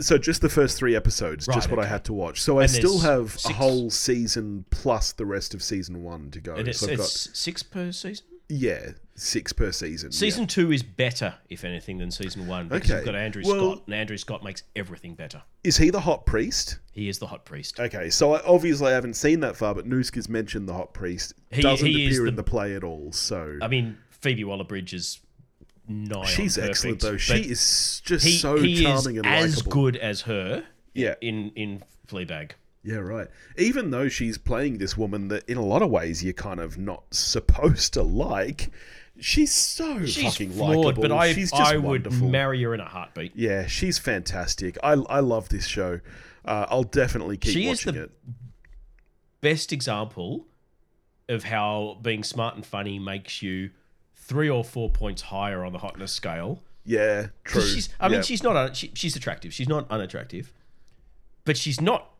[0.00, 2.40] so just the first three episodes, Right, just what I had to watch.
[2.40, 6.54] So I still have a whole season plus the rest of season one to go.
[6.54, 8.24] And it's, so it's six per season.
[8.48, 10.10] Yeah, six per season.
[10.12, 10.18] yeah.
[10.18, 12.96] Season two is better, if anything, than season one because Okay.
[12.98, 15.42] you've got Andrew Well- Scott, and Andrew Scott makes everything better.
[15.64, 16.78] is he the hot priest?
[16.92, 17.78] He is the hot priest.
[17.80, 21.34] Okay, so I, obviously I haven't seen that far, but Nooska's mentioned the hot priest.
[21.50, 23.12] He- Doesn't he appear the- in the play at all.
[23.12, 25.20] So I mean, Phoebe Waller-Bridge is
[25.88, 26.24] nigh.
[26.26, 27.16] she's on excellent though.
[27.16, 29.72] She is just he, so he charming is and as likable.
[29.72, 30.64] good as her.
[30.94, 31.14] Yeah.
[31.20, 32.52] In in Fleabag.
[32.84, 33.28] Yeah, right.
[33.56, 36.78] Even though she's playing this woman that, in a lot of ways, you're kind of
[36.78, 38.70] not supposed to like,
[39.20, 41.02] she's so She's fucking flawed, likable.
[41.02, 42.28] but I she's just I would wonderful.
[42.28, 43.32] marry her in a heartbeat.
[43.34, 44.78] yeah, she's fantastic.
[44.82, 46.00] I I love this show.
[46.44, 48.12] Uh, I'll definitely keep She is watching the- it.
[49.40, 50.46] Best example
[51.28, 53.70] of how being smart and funny makes you
[54.16, 56.62] three or four points higher on the hotness scale.
[56.84, 57.60] Yeah, true.
[57.62, 58.74] She's, I mean, she's not.
[58.76, 59.52] She, she's attractive.
[59.52, 60.52] She's not unattractive,
[61.44, 62.10] but she's not.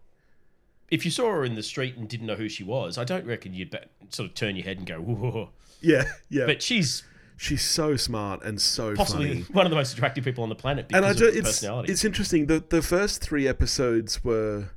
[0.91, 3.27] If you saw her in the street and didn't know who she was, I don't
[3.27, 6.47] reckon you'd ba- sort of turn your head and go, "Whoa!" yeah, yeah.
[6.47, 7.03] But she's
[7.37, 9.43] she's so smart and so possibly funny.
[9.53, 11.31] one of the most attractive people on the planet because and I of do, her
[11.31, 11.93] it's personality.
[11.93, 12.47] it's interesting.
[12.47, 14.71] The the first three episodes were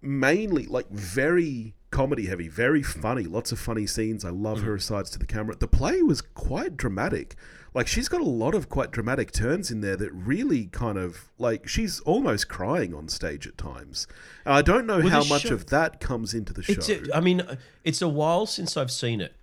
[0.00, 4.24] mainly like very comedy heavy, very funny, lots of funny scenes.
[4.24, 4.66] I love Mm-hmm.
[4.66, 5.54] her asides to the camera.
[5.56, 7.36] The play was quite dramatic.
[7.74, 11.28] Like she's got a lot of quite dramatic turns in there that really kind of
[11.38, 14.06] like she's almost crying on stage at times.
[14.44, 16.80] And I don't know Well, how much show- of that comes into the show.
[17.12, 19.34] A, I mean, uh, it's a while since I've seen it,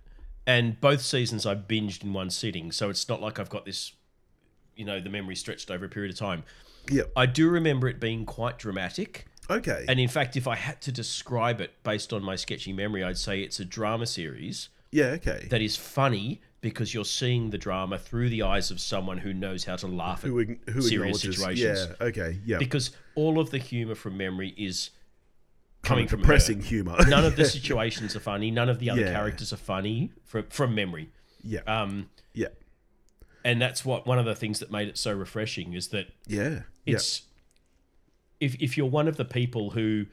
[0.46, 3.92] and both seasons I binged in one sitting, so it's not like I've got this,
[4.76, 6.42] you know, the memory stretched over a period of time.
[6.90, 9.84] Yeah, I do remember it being quite dramatic, Okay.
[9.88, 13.18] and in fact, if I had to describe it based on my sketchy memory, I'd
[13.18, 15.08] say it's a drama series yeah.
[15.20, 15.46] Okay.
[15.50, 19.64] that is funny because you're seeing the drama through the eyes of someone who knows
[19.64, 21.88] how to laugh at who ag- who serious situations.
[22.00, 22.06] Yeah.
[22.06, 22.38] Okay.
[22.46, 22.56] Yeah.
[22.58, 24.90] because all of the humor from memory is
[25.82, 26.22] coming from her.
[26.22, 26.96] depressing humor.
[27.08, 28.50] None of the situations are funny.
[28.50, 29.12] None of the other Yeah.
[29.12, 31.10] characters are funny from from memory.
[31.42, 31.60] yeah.
[31.66, 32.48] Um, yeah.
[33.44, 36.60] and that's what one of the things that made it so refreshing is that Yeah.
[36.86, 37.22] it's
[38.40, 40.06] if if you're one of the people who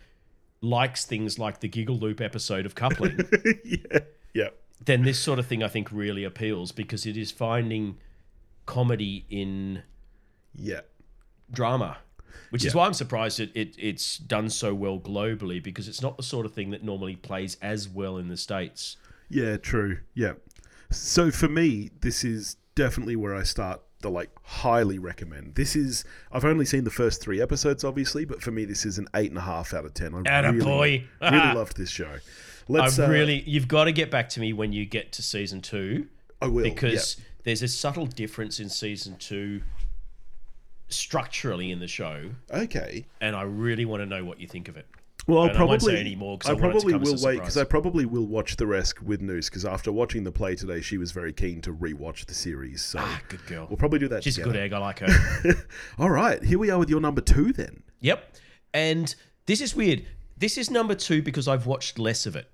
[0.61, 3.19] likes things like the Giggle Loop episode of Coupling,
[3.63, 3.99] yeah.
[4.33, 4.49] Yeah.
[4.83, 7.97] Then this sort of thing I think really appeals because it is finding
[8.65, 9.83] comedy in
[10.55, 10.81] Yeah.
[11.51, 11.97] drama.
[12.51, 16.17] Which is why I'm surprised it, it it's done so well globally because it's not
[16.17, 18.97] the sort of thing that normally plays as well in the States.
[19.29, 19.99] Yeah, true.
[20.15, 20.33] Yeah.
[20.89, 25.55] So for me, this is definitely where I start the like highly recommend.
[25.55, 28.97] This is I've only seen the first three episodes, obviously, but for me, this is
[28.97, 30.15] an eight and a half out of ten.
[30.15, 31.03] I Atta really, boy.
[31.21, 32.17] really loved this show.
[32.69, 32.99] Let's.
[32.99, 35.59] I uh, really, you've got to get back to me when you get to season
[35.61, 36.07] two
[36.41, 39.61] I will because there's a subtle difference in season two
[40.87, 43.05] structurally in the show, okay.
[43.21, 44.87] and I really want to know what you think of it.
[45.27, 47.01] Well, I'll I probably say any more 'cause I I want it to probably come
[47.03, 47.57] as a will wait because.
[47.57, 50.97] I probably will watch the rest with Noose because after watching the play today, she
[50.97, 52.81] was very keen to rewatch the series.
[52.83, 53.67] So Ah, good girl.
[53.69, 54.23] we'll probably do that.
[54.23, 54.73] She's a good egg.
[54.73, 55.53] I like her.
[55.99, 57.83] All right, here we are with your number two then.
[57.99, 58.35] yep.
[58.73, 59.13] And
[59.45, 60.05] this is weird.
[60.37, 62.47] This is number two because I've watched less of it.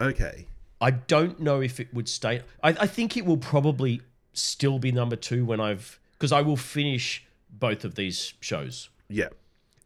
[0.00, 0.46] Okay.
[0.80, 2.42] I don't know if it would stay.
[2.62, 4.00] I, I think it will probably
[4.32, 8.88] still be number two when I've because I will finish both of these shows.
[9.08, 9.28] Yeah.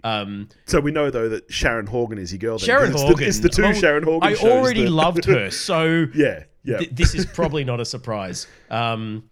[0.04, 2.58] Um, So we know though that Sharon Horgan is your girl.
[2.58, 3.18] Then, Sharon it's Horgan.
[3.20, 4.28] The, it's the two well, Sharon Horgan.
[4.30, 6.44] I already that- loved her, so Yeah.
[6.62, 6.78] Yeah.
[6.78, 8.46] th- this is probably not a surprise.
[8.70, 9.28] Um,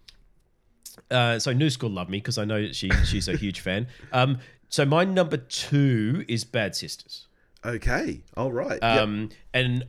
[1.09, 3.87] uh, so New School love me because I know that she she's a huge fan.
[4.11, 7.27] Um, so my number two is Bad Sisters,
[7.63, 8.21] okay.
[8.35, 8.79] All right.
[8.83, 9.85] um, and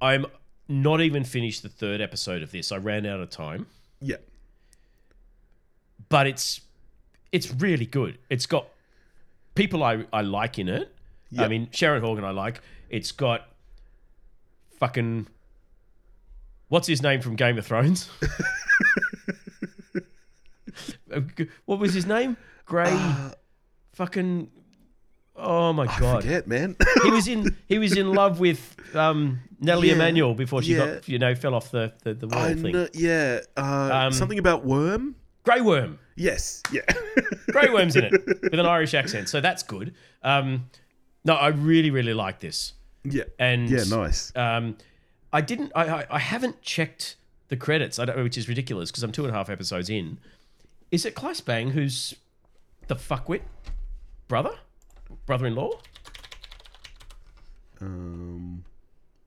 [0.00, 0.26] I'm
[0.68, 2.72] not even finished the third episode of this.
[2.72, 3.66] I ran out of time,
[4.00, 4.16] Yeah.
[6.08, 6.60] but it's
[7.32, 8.18] it's really good.
[8.28, 8.66] It's got
[9.54, 10.94] people I, I like in it.
[11.38, 12.60] I mean Sharon Horgan I like.
[12.88, 13.46] It's got
[14.78, 15.26] fucking
[16.68, 18.08] what's his name from Game of Thrones?
[21.12, 21.20] Uh,
[21.64, 22.36] what was his name?
[22.64, 22.90] Gray.
[22.92, 23.30] Uh,
[23.94, 24.48] fucking.
[25.42, 26.22] Oh my Uh, I god.
[26.22, 26.76] forget, man.
[27.02, 30.86] He was in he was in love with um, Nellie Yeah, Emanuel before she yeah.
[30.94, 32.72] got you know fell off the the, the wall I thing.
[32.72, 33.40] know, yeah.
[33.56, 35.16] Uh, Um, something about worm.
[35.42, 35.98] Grey Worm.
[36.16, 36.62] Yes.
[36.70, 36.82] Yeah.
[37.50, 39.94] Grey Worm's in it with an Irish accent, so that's good.
[40.22, 40.66] Um,
[41.24, 42.74] no, I really really like this,
[43.04, 43.24] yeah.
[43.38, 43.84] and Yeah.
[43.88, 44.30] Nice.
[44.36, 44.76] Um,
[45.32, 45.72] I didn't.
[45.74, 47.16] I, I I haven't checked
[47.48, 47.98] the credits.
[47.98, 50.18] I don't, which is ridiculous because I'm two and a half episodes in.
[50.90, 52.14] Is it Claes Bang who's
[52.88, 53.42] the fuckwit
[54.28, 54.54] brother,
[55.26, 55.70] brother-in-law?
[57.80, 58.64] Um.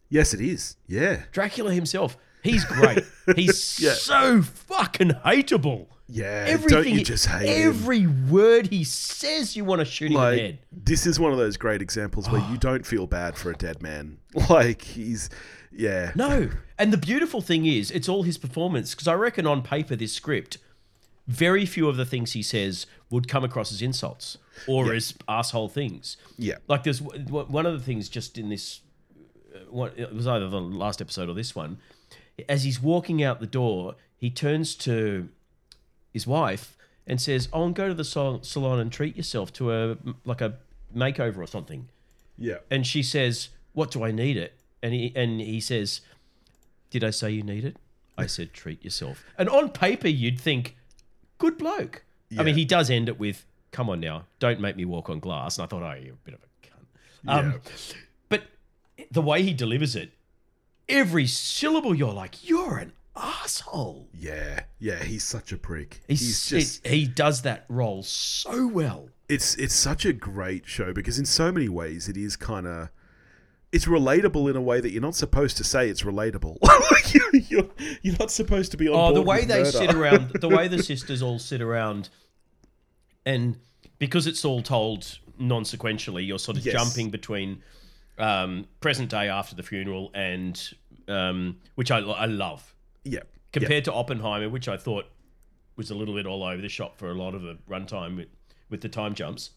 [0.09, 0.75] Yes, it is.
[0.87, 1.23] Yeah.
[1.31, 2.17] Dracula himself.
[2.43, 3.03] He's great.
[3.35, 3.93] He's Yeah.
[3.93, 5.87] so fucking hateable.
[6.07, 7.69] Yeah, Everything, don't you just hate him?
[7.69, 10.59] every word he says, you want to shoot him like dead.
[10.71, 13.81] this is one of those great examples where you don't feel bad for a dead
[13.81, 14.17] man.
[14.49, 15.29] Like he's
[15.71, 16.11] yeah.
[16.13, 16.49] No.
[16.77, 18.93] And the beautiful thing is, it's all his performance.
[18.93, 20.57] Because I reckon on paper, this script,
[21.27, 25.69] very few of the things he says would come across as insults or as asshole
[25.69, 26.17] things.
[26.37, 26.55] Yeah.
[26.67, 28.81] Like there's one of the things just in this,
[29.53, 31.77] uh, what it was either the last episode or this one.
[32.49, 35.29] As he's walking out the door, he turns to
[36.11, 39.97] his wife and says, "Oh, and go to the salon and treat yourself to a
[40.25, 40.55] like a
[40.95, 41.89] makeover or something."
[42.37, 42.57] Yeah.
[42.71, 46.01] And she says, "What do I need it?" And he and he says,
[46.89, 47.77] "Did I say you need it?"
[48.17, 50.75] I said, "Treat yourself." And on paper, you'd think,
[51.37, 52.03] "Good bloke."
[52.37, 55.19] I mean, he does end it with, "Come on now, don't make me walk on
[55.19, 57.61] glass." And I thought, "Oh, you're a bit of a cunt." Um,
[58.29, 58.43] But
[59.11, 60.11] the way he delivers it,
[60.87, 64.61] every syllable, you're like, "You're an asshole." Yeah.
[64.79, 66.01] Yeah, he's such a prick.
[66.07, 69.09] He's, He's, just it- he does that role so well.
[69.29, 72.89] it's it's such a great show because in so many ways it is kind of
[73.71, 76.57] it's relatable in a way that you're not supposed to say it's relatable.
[77.49, 77.69] You're,
[78.03, 79.71] you're not supposed to be on Oh, the way they murder.
[79.71, 82.09] sit around, the way the sisters all sit around,
[83.25, 83.57] and
[83.99, 86.73] because it's all told non-sequentially, you're sort of Yes.
[86.73, 87.61] jumping between
[88.17, 90.73] um, present day after the funeral and
[91.07, 93.21] um, which I, I love yeah.
[93.51, 95.05] compared to Oppenheimer, which I thought
[95.75, 98.27] was a little bit all over the shop for a lot of the runtime with,
[98.69, 99.51] with the time jumps.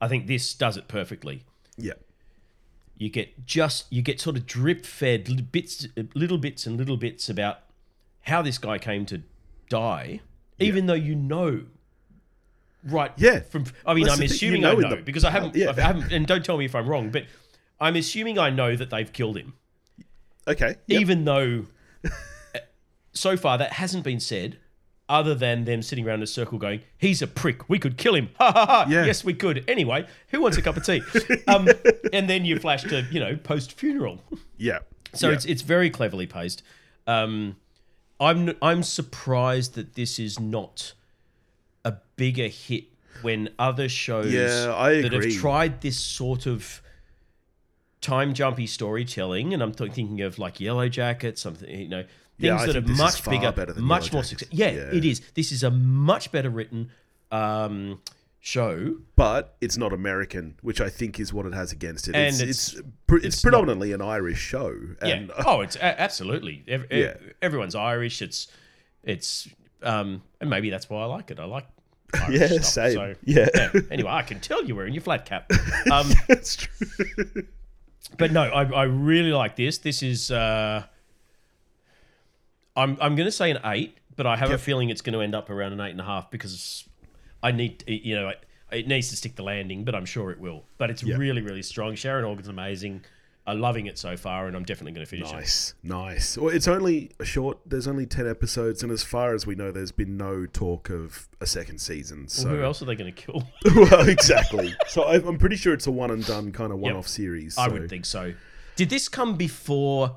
[0.00, 1.42] I think this does it perfectly
[1.76, 1.94] Yeah.
[2.96, 7.28] you get just you get sort of drip fed bits little bits and little bits
[7.28, 7.58] about
[8.22, 9.22] how this guy came to
[9.68, 10.20] die
[10.58, 11.64] even though you know
[12.84, 13.40] right Yeah.
[13.40, 15.72] from i mean That's i'm thing, you assuming know i know because i haven't, yeah.
[15.76, 17.24] I haven't and don't tell me if i'm wrong but
[17.80, 19.54] i'm assuming i know that they've killed him
[20.48, 20.76] Okay.
[20.86, 21.00] Yep.
[21.00, 21.66] even though
[23.12, 24.58] so far that hasn't been said
[25.08, 27.68] other than them sitting around in a circle going, he's a prick.
[27.68, 28.28] We could kill him.
[28.38, 28.86] Ha ha ha.
[28.88, 29.04] Yeah.
[29.04, 29.64] Yes, we could.
[29.68, 31.02] Anyway, who wants a cup of tea?
[31.48, 31.68] Um,
[32.12, 34.22] and then you flash to, you know, post funeral.
[34.56, 34.78] yeah.
[35.12, 35.34] So yeah.
[35.34, 36.62] it's it's very cleverly paced.
[37.08, 37.56] Um,
[38.20, 40.92] I'm I'm surprised that this is not
[41.84, 42.84] a bigger hit
[43.22, 44.48] when other shows Yeah,
[45.02, 46.80] that have tried this sort of
[48.00, 52.04] time jumpy storytelling, and I'm th- thinking of like Yellow Jacket, something you know,
[52.38, 54.28] things I that are much bigger, much more Jackets.
[54.28, 54.48] success.
[54.52, 54.90] Yeah, Yeah.
[54.94, 55.20] it is.
[55.34, 56.90] This is a much better written
[57.30, 58.00] um,
[58.40, 58.96] show.
[59.16, 62.14] but it's not American, which I think is what it has against it.
[62.16, 64.74] And it's it's- it's, it's, it's predominantly an Irish show.
[65.02, 65.42] And, yeah.
[65.46, 66.64] Oh, it's a- absolutely.
[66.66, 67.30] Ev- ev- Yeah.
[67.42, 68.22] Everyone's Irish.
[68.22, 68.48] It's
[69.04, 69.46] it's
[69.82, 71.38] um, and maybe that's why I like it.
[71.40, 71.66] I like.
[72.14, 72.92] Irish Yeah, stuff, same.
[72.94, 73.70] So, Yeah.
[73.90, 75.50] Anyway, I can tell you're wearing your flat cap.
[75.92, 77.44] Um, That's true.
[78.18, 79.78] but no, I, I really like this.
[79.78, 80.30] This is.
[80.30, 80.84] Uh,
[82.76, 85.20] I'm I'm going to say an eight, but I have a feeling it's going to
[85.20, 86.84] end up around an eight and a half because
[87.42, 90.38] I need you know it, it needs to stick the landing, but I'm sure it
[90.40, 90.64] will.
[90.78, 91.18] But it's Yep.
[91.18, 91.94] really really strong.
[91.94, 93.04] Sharon Horgan's amazing.
[93.50, 95.34] I'm loving it so far, and I'm definitely going to finish it.
[95.34, 96.38] Nice, nice.
[96.38, 97.58] Well, it's only a short.
[97.66, 101.28] There's only ten episodes, and as far as we know, there's been no talk of
[101.40, 102.28] a second season.
[102.28, 103.48] So Well, who else are they going to kill?
[103.74, 104.74] well, exactly.
[104.88, 107.58] So I- I'm pretty sure it's a one and done kind of one-off series.
[107.58, 108.34] I so- would think so.
[108.76, 110.16] Did this come before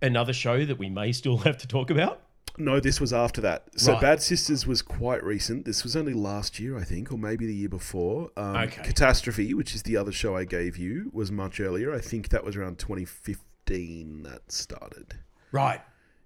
[0.00, 2.22] another show that we may still have to talk about?
[2.56, 3.64] No, this was after that.
[3.76, 4.00] So Right.
[4.00, 5.64] Bad Sisters was quite recent.
[5.64, 8.30] This was only last year, I think, or maybe the year before.
[8.36, 8.82] Um, Okay.
[8.82, 11.94] Catastrophe, which is the other show I gave you, was much earlier.
[11.94, 15.18] I think that was around 2015 that started.
[15.52, 15.80] Right.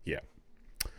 [0.04, 0.20] Yeah.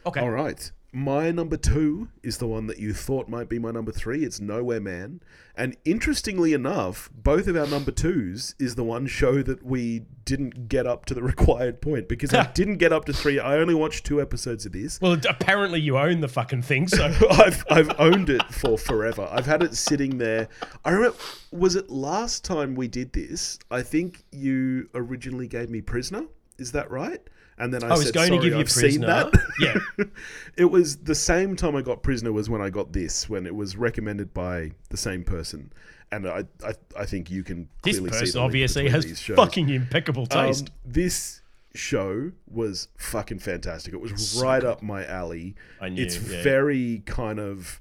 [0.05, 0.21] Okay.
[0.21, 0.71] All right.
[0.95, 4.23] My number two is the one that you thought might be my number three.
[4.23, 5.21] It's Nowhere Man.
[5.56, 10.67] And interestingly enough, both of our number twos is the one show that we didn't
[10.67, 13.39] get up to the required point because I didn't get up to three.
[13.39, 15.01] I only watched two episodes of this.
[15.01, 19.27] Well, apparently you own the fucking thing, so I've I've owned it for forever.
[19.32, 20.47] I've had it sitting there.
[20.86, 21.17] I remember
[21.51, 23.58] was it last time we did this?
[23.71, 26.25] I think you originally gave me Prisoner.
[26.60, 27.27] Is that right?
[27.57, 29.33] And then I, I was said, going to give you I've seen Prisoner." that.
[29.59, 30.05] Yeah.
[30.57, 33.53] it was the same time I got Prisoner was when I got this when it
[33.55, 35.71] was recommended by the same person.
[36.11, 40.27] And I I, I think you can this clearly see person obviously has fucking impeccable
[40.31, 40.69] Um, taste.
[40.85, 41.41] this
[41.75, 43.93] show was fucking fantastic.
[43.93, 45.55] It was right up my alley.
[45.82, 46.43] I knew, It's yeah.
[46.43, 47.80] very kind of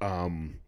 [0.00, 0.60] um,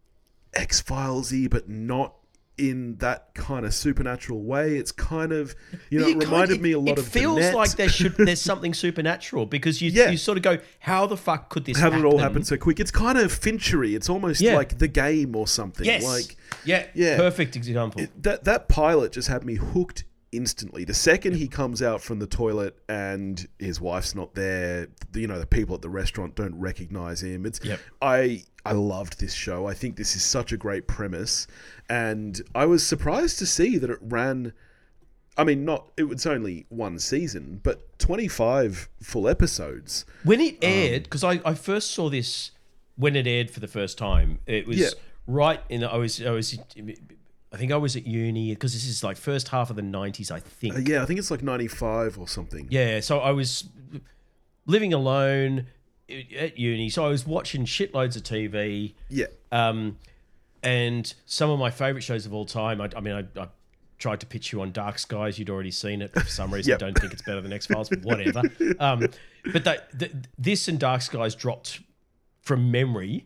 [0.53, 2.15] X Filesy, but not
[2.57, 4.77] in that kind of supernatural way.
[4.77, 5.55] It's kind of
[5.89, 7.07] you know, You it reminded me a lot it of.
[7.07, 10.09] It feels The like there should there's something supernatural because you Yeah.
[10.09, 12.43] you sort of go, how the fuck could this How did it all happen?
[12.43, 12.79] so quick?
[12.79, 13.93] It's kind of Finchery.
[13.95, 14.55] It's almost Yeah.
[14.55, 15.85] like the game or something.
[15.85, 16.03] Yes.
[16.03, 16.35] Like
[16.65, 16.85] yeah.
[16.95, 17.17] Yeah.
[17.17, 18.05] Perfect example.
[18.21, 20.03] that that pilot just had me hooked
[20.37, 20.85] instantly.
[20.85, 25.39] The second he comes out from the toilet and his wife's not there, you know,
[25.39, 27.45] the people at the restaurant don't recognize him.
[27.45, 27.79] It's Yep.
[28.01, 29.65] I I loved this show.
[29.67, 31.47] I think this is such a great premise,
[31.89, 34.53] and I was surprised to see that it ran.
[35.37, 40.05] I mean, not it was only one season, but twenty five full episodes.
[40.23, 42.51] When Um, it aired, because I, I first saw this
[42.95, 44.89] when it aired for the first time, it was Yeah.
[45.27, 45.83] right in.
[45.83, 46.57] I was I was
[47.57, 50.29] I think I was at uni because this is like first half of the nineties,
[50.29, 50.75] I think.
[50.75, 52.67] Uh, yeah, I think it's like ninety five or something.
[52.69, 53.63] Yeah, so I was
[54.67, 55.65] living alone
[56.37, 58.93] at uni, so I was watching shitloads of TV.
[59.09, 59.97] Yeah, Um,
[60.61, 62.79] and some of my favorite shows of all time.
[62.79, 63.47] I, I mean, I, I
[63.97, 65.39] tried to pitch you on Dark Skies.
[65.39, 66.13] You'd already seen it.
[66.13, 66.79] For some reason, Yep.
[66.79, 68.43] don't think it's better than X Files, but whatever.
[68.79, 69.07] Um,
[69.51, 71.81] but that, th this and Dark Skies dropped
[72.43, 73.25] from memory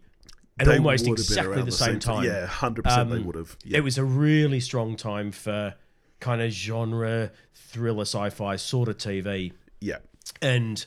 [0.61, 2.23] at They almost would have been exactly the same time.
[2.23, 3.09] Yeah, hundred percent.
[3.09, 3.55] They Um, would have.
[3.63, 3.77] Yeah.
[3.79, 5.75] It was a really strong time for
[6.19, 9.97] kind of genre thriller sci-fi sort of TV yeah,
[10.41, 10.85] and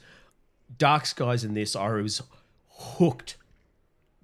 [0.79, 2.23] Dark Skies in this, I was
[2.69, 3.37] hooked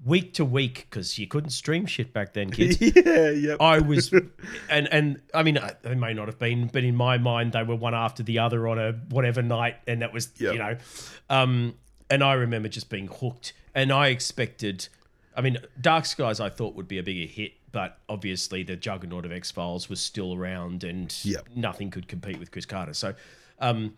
[0.05, 2.81] week to week because you couldn't stream shit back then, kids.
[2.81, 3.57] yeah, yeah.
[3.61, 4.13] I was,
[4.71, 7.63] and and I mean, uh, they may not have been, but in my mind, they
[7.63, 10.53] were one after the other on a whatever night, and that was Yep.
[10.53, 10.77] you know,
[11.29, 11.75] um,
[12.09, 14.89] and I remember just being hooked, and I expected,
[15.37, 19.25] I mean, Dark Skies I thought would be a bigger hit, but obviously the juggernaut
[19.25, 21.49] of X Files was still around, and Yep.
[21.55, 22.95] nothing could compete with Chris Carter.
[22.95, 23.15] So,
[23.61, 23.95] um,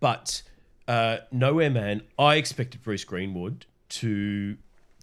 [0.00, 0.42] but
[0.86, 4.56] uh, Nowhere Man, I expected Bruce Greenwood to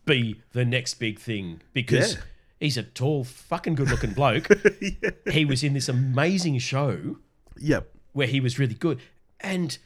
[0.05, 2.21] be the next big thing because Yeah.
[2.59, 4.47] he's a tall, fucking good looking bloke.
[5.31, 7.17] He was in this amazing show
[7.57, 7.89] Yep.
[8.13, 8.99] where he was really good.
[9.39, 9.77] And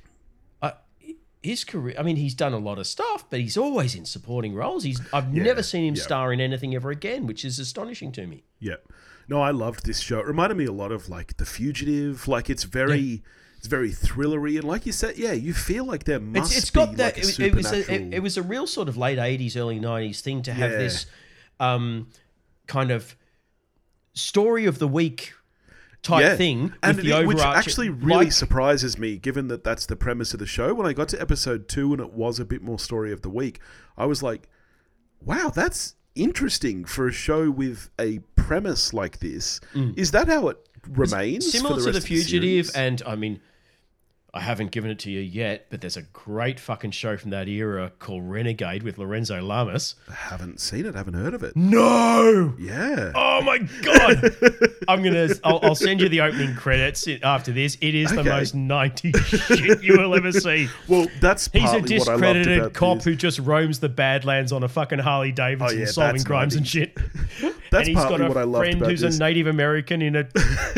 [1.46, 4.54] his career, I mean, he's done a lot of stuff, but he's always in supporting
[4.54, 4.84] roles.
[4.84, 6.04] He's I've never seen him yeah.
[6.04, 8.43] star in anything ever again, which is astonishing to me.
[8.60, 8.76] Yeah.
[9.28, 10.20] No, I loved this show.
[10.20, 12.28] It reminded me a lot of like The Fugitive.
[12.28, 13.24] Like it's very
[13.58, 16.70] it's very thrillery and like you said, yeah, you feel like there must It's, it's
[16.72, 17.16] be got that.
[17.16, 19.56] like a it, it was a, it, it was a real sort of late '80s,
[19.56, 20.78] early '90s thing to have Yeah.
[20.78, 21.06] this
[21.60, 22.10] um,
[22.68, 23.16] kind of
[24.14, 25.34] story of the week
[26.06, 27.28] type thing and it- the overarching.
[27.28, 30.74] which actually really like- surprises me, given that that's the premise of the show.
[30.74, 33.30] When I got to episode two and it was a bit more story of the
[33.30, 33.60] week,
[33.97, 34.47] I was like,
[35.22, 39.60] "Wow, that's interesting for a show with a premise like this."
[39.95, 41.47] Is that how it remains?
[41.47, 41.51] Mm.
[41.51, 42.72] similar for the to the fugitive series?
[42.76, 43.39] and i mean
[44.36, 47.48] i haven't given it to you yet but there's a great fucking show from that
[47.48, 50.94] era called renegade with lorenzo lamas I haven't seen it.
[50.94, 51.56] haven't heard of it.
[51.56, 53.12] no Yeah.
[53.16, 54.36] oh my god
[54.88, 58.56] i'm gonna I'll, I'll send you the opening credits after this it is the most
[58.56, 59.16] 90s
[59.58, 62.98] shit you will ever see Well, that's He's a partly what I loved discredited cop
[62.98, 63.06] this.
[63.06, 66.56] who just roams the Badlands on a fucking Harley Davidson, Oh, yeah, solving that's crimes
[66.56, 66.70] and 90s.
[66.70, 66.98] shit.
[67.72, 69.16] That's and he's got a what I loved friend who's this.
[69.18, 70.24] a Native American in a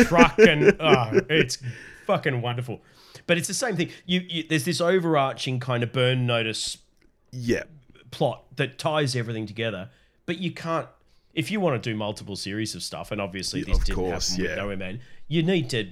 [0.06, 1.58] truck, and oh, it's
[2.06, 2.82] fucking wonderful.
[3.28, 3.90] But it's the same thing.
[4.06, 6.78] You, you there's this overarching kind of burn notice
[7.32, 7.64] Yeah.
[8.12, 9.90] plot that ties everything together,
[10.26, 10.88] but you can't.
[11.34, 14.30] If you want to do multiple series of stuff, and obviously this of didn't course,
[14.32, 14.58] happen with yeah.
[14.58, 15.90] Nowhere Man, you need to.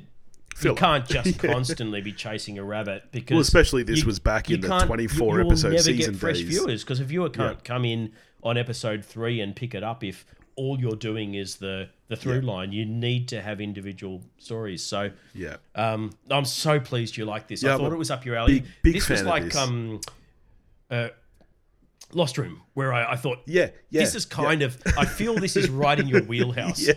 [0.56, 4.20] Fill you can't just constantly be chasing a rabbit because Well, especially this you- was
[4.20, 6.48] back in the 24 you, you will episode never season get fresh days.
[6.48, 10.26] viewers because a viewer can't come in on episode three and pick it up if
[10.56, 12.72] all you're doing is the the through line.
[12.72, 14.84] You need to have individual stories.
[14.84, 15.58] So Yeah.
[15.74, 17.64] um, I'm so pleased you like this.
[17.64, 18.60] Yeah, I thought it was up your alley.
[18.62, 20.02] big- big this fan was like um,
[20.92, 21.10] uh,
[22.14, 23.70] Lost Room, where I, I thought Yeah.
[23.90, 24.02] Yeah.
[24.02, 24.82] this is kind of.
[24.98, 26.80] I feel this is right in your wheelhouse.
[26.80, 26.94] yeah.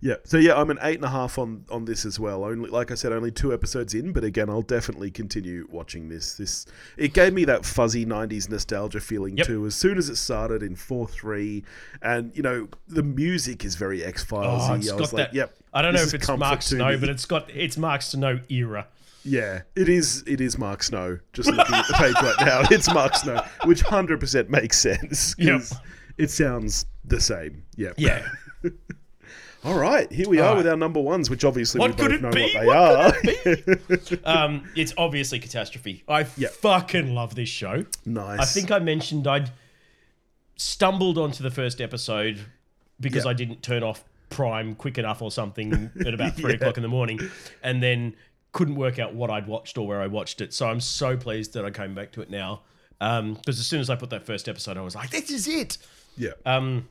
[0.00, 0.14] Yeah.
[0.24, 2.44] So yeah, I'm an eight and a half on on this as well.
[2.44, 6.34] Only like I said, only two episodes in, but again, I'll definitely continue watching this.
[6.34, 6.64] This
[6.96, 9.46] it gave me that fuzzy '90s nostalgia feeling Yep.
[9.46, 9.66] too.
[9.66, 11.64] As soon as it started in four three,
[12.00, 14.62] and you know the music is very X Files.
[14.70, 15.16] Oh, it's I got that.
[15.16, 15.54] like, yep.
[15.74, 18.86] I don't know if it's Mark to Snow, but it's got it's Mark Snow era.
[19.24, 20.24] Yeah, it is.
[20.26, 21.18] It is Mark Snow.
[21.32, 25.34] Just looking at the page right now, it's Mark Snow, which hundred percent makes sense.
[25.38, 25.62] Yep.
[26.18, 27.62] It sounds the same.
[27.76, 27.94] Yep.
[27.98, 28.26] Yeah.
[29.62, 32.20] All right, here we are All with our number ones, which obviously What we both
[32.22, 32.50] know be?
[32.54, 34.24] what they What are.
[34.44, 36.02] um, it's obviously catastrophe.
[36.08, 36.50] I Yep.
[36.52, 37.84] fucking love this show.
[38.06, 38.40] nice.
[38.40, 39.50] I think I mentioned I'd
[40.56, 42.40] stumbled onto the first episode
[43.00, 43.30] because Yep.
[43.30, 46.56] I didn't turn off Prime quick enough or something at about three Yeah.
[46.56, 47.20] o'clock in the morning,
[47.62, 48.14] and then
[48.52, 50.52] couldn't work out what I'd watched or where I watched it.
[50.52, 52.62] So I'm so pleased that I came back to it now.
[52.98, 55.78] Because as soon as I put that first episode, I was like, "This is it."
[56.18, 56.32] Yeah.
[56.44, 56.88] Um,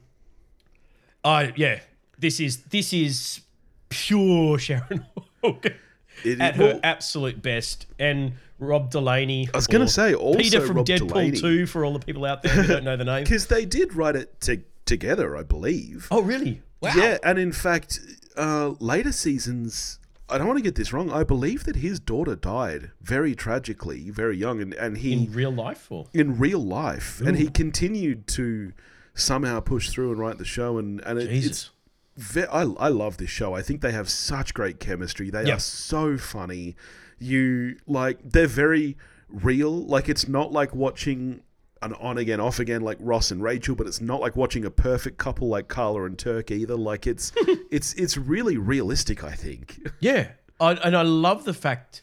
[1.24, 1.80] I yeah,
[2.18, 3.42] this is this is
[3.90, 5.06] pure Sharon
[5.44, 5.76] Horgan
[6.24, 9.50] It- at her absolute best, and Rob Delaney.
[9.54, 11.40] I was gonna say, also Peter from Rob Deadpool Delaney.
[11.40, 13.24] Two for all the people out there who don't know the name.
[13.24, 16.08] Because they did write it to, together, I believe.
[16.12, 16.62] oh really?
[16.82, 16.94] Wow.
[16.96, 18.00] Yeah, and in fact,
[18.38, 19.99] uh, later seasons,
[20.30, 21.12] I don't want to get this wrong.
[21.12, 25.52] I believe that his daughter died very tragically, very young, and, and he in real
[25.52, 28.74] life, or in real life, and he continued to
[29.14, 31.72] somehow push through and write the show, and and it, it's
[32.16, 33.54] ve- I, I love this show.
[33.56, 35.30] I think they have such great chemistry.
[35.30, 35.56] They Yeah.
[35.56, 36.76] are so funny.
[37.18, 38.98] You like they're very
[39.30, 39.72] real.
[39.86, 41.42] Like it's not like watching
[41.82, 44.70] an on again, off again like Ross and Rachel, but it's not like watching a
[44.72, 46.76] perfect couple like Carla and Turk either.
[46.76, 47.32] Like it's
[47.72, 49.24] it's it's really realistic.
[49.24, 49.80] I think.
[50.00, 52.02] yeah, I, and I love the fact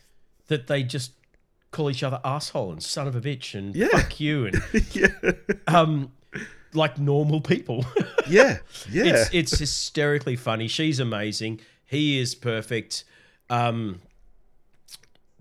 [0.49, 1.13] that they just
[1.73, 3.89] call each other asshole and son of a bitch and Yeah.
[3.89, 4.63] fuck you and
[4.93, 5.09] yeah,
[5.67, 6.13] um,
[6.73, 7.85] like normal people.
[8.29, 8.59] yeah,
[8.91, 9.05] yeah.
[9.05, 10.69] it's it's hysterically funny.
[10.69, 11.61] She's amazing.
[11.85, 13.05] He is perfect.
[13.51, 14.01] Um,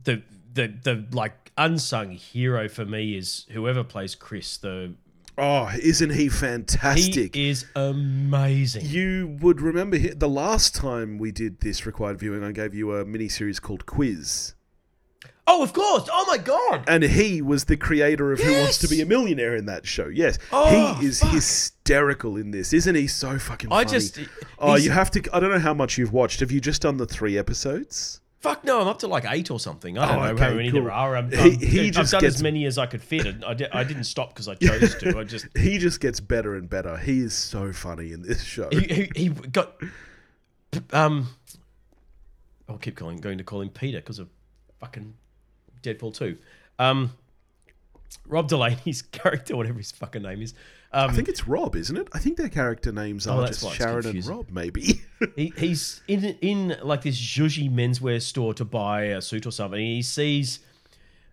[0.04, 0.22] the
[0.54, 4.58] the the like unsung hero for me is whoever plays Chris.
[4.58, 4.94] The
[5.38, 7.36] oh, isn't he fantastic?
[7.36, 8.86] he is amazing.
[8.86, 13.06] You would remember the last time we did this required viewing, I gave you a
[13.06, 14.54] mini series called Quiz.
[15.48, 16.10] oh, of course.
[16.12, 16.84] Oh my god.
[16.88, 20.08] And he was the creator of Who Wants to Be a Millionaire in that show.
[20.08, 20.40] Yes.
[20.52, 21.32] Oh, he is fuck.
[21.32, 22.74] hysterical in this.
[22.74, 23.82] Isn't he so fucking funny?
[23.82, 24.20] I just
[24.58, 25.22] Oh, you have to.
[25.32, 26.40] I don't know how much you've watched.
[26.40, 28.22] Have you just done the three episodes?
[28.46, 29.98] Fuck no, I'm up to like eight or something.
[29.98, 30.82] I don't Oh, know okay, how many cool.
[30.84, 31.16] there are.
[31.18, 33.26] I'm, He- I'm, he I've just done gets- as many as I could fit.
[33.26, 35.18] And I, di- I didn't stop because I chose to.
[35.18, 36.96] I just He just gets better and better.
[36.98, 38.70] He is so funny in this show.
[38.72, 39.76] he, he, he got
[40.94, 41.28] um.
[42.70, 44.30] I'll keep calling going to call him Peter because of
[44.80, 45.14] fucking
[45.84, 46.38] Deadpool two.
[46.80, 47.14] Um,
[48.28, 50.54] Rob Delaney's character, whatever his fucking name is.
[50.92, 52.08] Um, I think it's Rob, isn't it?
[52.14, 54.26] I think their character names are Oh, just Sharon and.
[54.26, 55.02] Rob, maybe.
[55.36, 59.80] he, he's in in like this zhuzhy menswear store to buy a suit or something.
[59.80, 60.60] He sees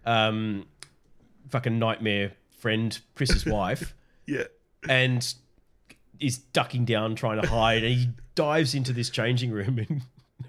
[0.05, 0.67] um
[1.51, 3.95] fucking nightmare friend Chris's wife
[4.27, 4.45] yeah.
[4.89, 5.35] and
[6.19, 10.03] is ducking down trying to hide and he dives into this changing room and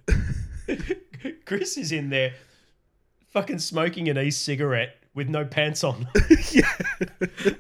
[1.46, 2.34] Chris is in there
[3.32, 6.08] fucking smoking an e-cigarette with no pants on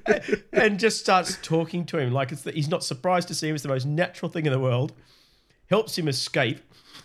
[0.53, 3.55] and just starts talking to him like it's the, he's not surprised to see him
[3.55, 4.93] it's the most natural thing in the world
[5.69, 6.59] helps him escape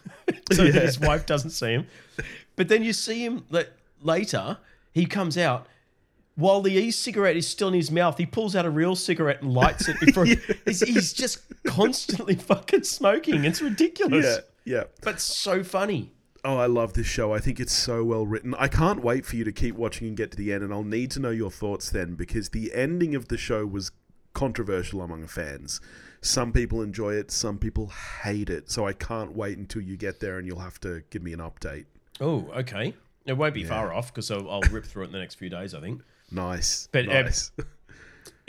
[0.53, 0.73] so Yeah.
[0.73, 1.87] that his wife doesn't see him
[2.57, 3.71] but then you see him like,
[4.03, 4.59] later
[4.93, 5.67] he comes out
[6.35, 9.53] while the e-cigarette is still in his mouth, he pulls out a real cigarette and
[9.53, 13.45] lights it before he's, he's just constantly fucking smoking.
[13.45, 14.77] It's ridiculous, Yeah.
[14.77, 14.85] Yeah.
[15.03, 16.13] but so funny.
[16.45, 17.35] Oh, I love this show.
[17.35, 18.55] I think it's so well written.
[18.59, 20.85] I can't wait for you to keep watching and get to the end, and I'll
[20.85, 23.91] need to know your thoughts then because the ending of the show was
[24.35, 25.81] controversial among fans.
[26.21, 27.91] Some people enjoy it, some people
[28.23, 28.71] hate it.
[28.71, 31.41] So I can't wait until you get there and you'll have to give me an
[31.41, 31.87] update.
[32.21, 32.95] Oh, okay.
[33.27, 35.51] It won't be far off because I'll, I'll rip through it in the next few
[35.51, 35.75] days.
[35.75, 36.03] I think.
[36.31, 36.89] Nice.
[36.93, 37.31] But, uh.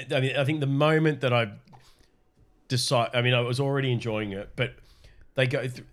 [0.16, 1.52] I mean, I think the moment that I
[2.70, 4.76] decide, I mean, I was already enjoying it, but
[5.36, 5.84] they go, th-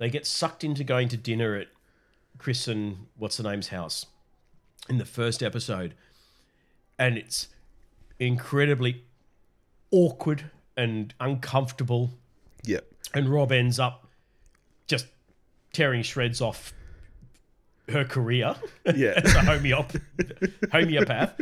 [0.00, 1.68] they get sucked into going to dinner at
[2.38, 4.06] Chris and what's the name's house
[4.88, 5.94] in the first episode,
[6.98, 7.48] and it's
[8.18, 9.04] incredibly
[9.92, 12.10] awkward and uncomfortable,
[12.64, 12.80] yeah.
[13.14, 14.06] and Rob ends up
[14.86, 15.06] just
[15.72, 16.72] tearing shreds off
[17.90, 18.54] her career
[18.94, 19.12] Yeah.
[19.22, 20.00] as a homeop-
[20.72, 21.34] homeopath.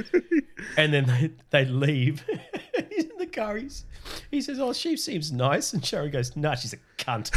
[0.77, 2.25] And then they, they leave.
[3.29, 3.57] car.
[3.57, 3.85] He's,
[4.31, 5.73] he says, Oh, she seems nice.
[5.73, 7.31] And Sharon goes, Nah, she's a cunt.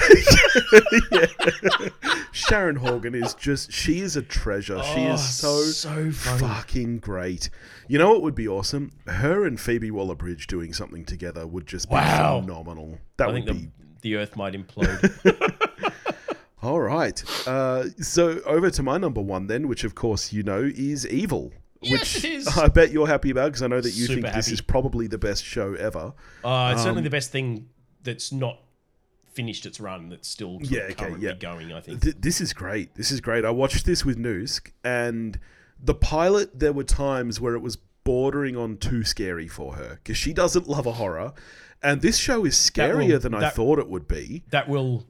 [2.32, 4.82] Sharon Horgan is just she is a treasure.
[4.84, 6.40] she Oh, is so so funny.
[6.40, 7.50] fucking great.
[7.88, 8.92] You know what would be awesome?
[9.08, 12.42] Her and Phoebe Waller Bridge doing something together would just be Wow.
[12.42, 12.98] phenomenal.
[13.18, 13.72] That I would think be the,
[14.02, 15.94] the earth might implode.
[16.64, 17.22] all right.
[17.48, 21.52] Uh, so over to my number one then, which of course you know is Evil.
[21.82, 22.48] Yes, which it is.
[22.48, 24.54] I bet you're happy about because I know that you Super think this happy.
[24.54, 26.14] is probably the best show ever.
[26.44, 27.70] Uh, it's Um, certainly the best thing
[28.04, 28.60] that's not
[29.34, 31.34] finished its run, that's still sort Yeah, okay, currently yeah.
[31.36, 32.02] going, I think.
[32.02, 32.96] Th- this is great.
[32.96, 33.46] This is great.
[33.46, 35.40] I watched this with Noosk, and
[35.82, 40.18] the pilot, there were times where it was bordering on too scary for her because
[40.18, 41.34] she doesn't love a horror.
[41.82, 44.44] And this show is That will- scarier than I that- thought it would be.
[44.52, 45.08] that will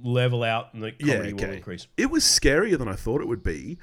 [0.00, 1.56] level out and the Yeah, comedy will okay.
[1.56, 1.86] increase.
[1.96, 3.78] It was scarier than I thought it would be,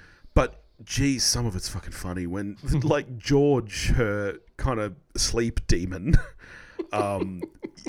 [0.84, 6.18] geez, some of it's fucking funny when, like George, her kind of sleep demon.
[6.92, 7.42] Um,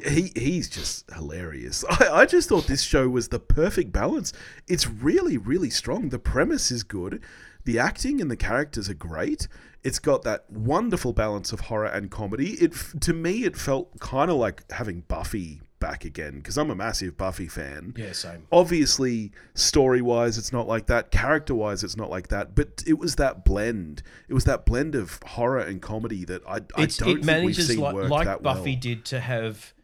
[0.07, 1.85] he he's just hilarious.
[1.91, 4.32] I, I just thought this show was the perfect balance.
[4.66, 6.09] It's really really strong.
[6.09, 7.22] The premise is good.
[7.64, 9.47] The acting and the characters are great.
[9.82, 12.53] It's got that wonderful balance of horror and comedy.
[12.53, 16.74] It to me it felt kind of like having Buffy back again because I'm a
[16.74, 18.47] massive Buffy fan Yeah, same.
[18.51, 22.99] obviously story wise it's not like that character wise it's not like that but it
[22.99, 26.97] was that blend it was that blend of horror and comedy that i, I It's,
[26.97, 29.74] don't it think we've seen like, work like that Buffy well did to have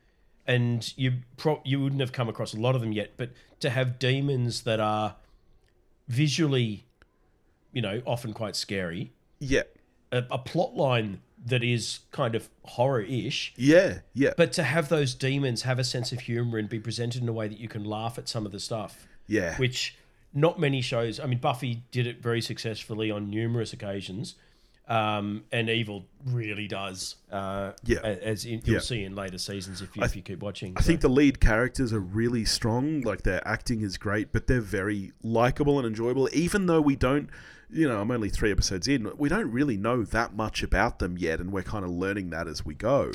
[0.46, 3.12] and you pro- you wouldn't have come across a lot of them yet.
[3.16, 3.30] But
[3.60, 5.14] to have demons that are
[6.08, 6.86] visually,
[7.72, 9.62] you know, often quite scary, Yeah.
[10.10, 14.00] a, a plot line that is kind of horror-ish, Yeah.
[14.14, 14.32] Yeah.
[14.36, 17.32] but to have those demons have a sense of humor and be presented in a
[17.32, 19.56] way that you can laugh at some of the stuff, yeah.
[19.56, 19.96] which
[20.34, 21.18] not many shows.
[21.18, 24.34] I mean, Buffy did it very successfully on numerous occasions.
[24.86, 28.00] Um, and Evil really does, uh, Yeah.
[28.00, 28.80] as in, you'll Yeah.
[28.80, 30.72] see in later seasons if you, if you keep watching.
[30.76, 33.00] I think the lead characters are really strong.
[33.02, 36.28] Like their acting is great, but they're very likable and enjoyable.
[36.32, 37.30] Even though we don't,
[37.72, 41.16] you know, I'm only three episodes in, we don't really know that much about them
[41.18, 43.10] yet, and we're kind of learning that as we go.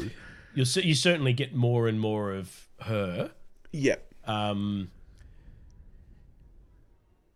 [0.54, 3.32] you'll see, you certainly get more and more of her.
[3.72, 3.96] Yeah.
[4.26, 4.90] Um,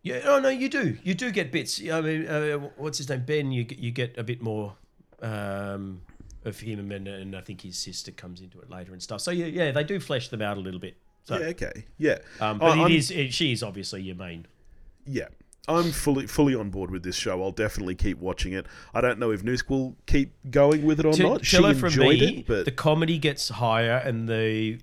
[0.02, 0.96] yeah, oh no, you do.
[1.04, 1.80] You do get bits.
[1.80, 3.24] I mean, uh, what's his name?
[3.26, 3.52] Ben.
[3.52, 4.74] You get you get a bit more
[5.20, 6.00] um,
[6.44, 9.20] of him, and, and I think his sister comes into it later and stuff.
[9.20, 10.96] So yeah, yeah, they do flesh them out a little bit.
[11.24, 11.46] So, yeah.
[11.48, 11.84] Okay.
[11.98, 12.18] Yeah.
[12.40, 14.46] um, Oh, but I'm- it is it, she is obviously your main.
[15.06, 15.28] Yeah.
[15.68, 17.42] I'm fully fully on board with this show.
[17.42, 18.66] I'll definitely keep watching it.
[18.94, 21.44] I don't know if Noosk will keep going with it or To- not.
[21.44, 24.78] She enjoyed me, it, but the comedy gets higher and the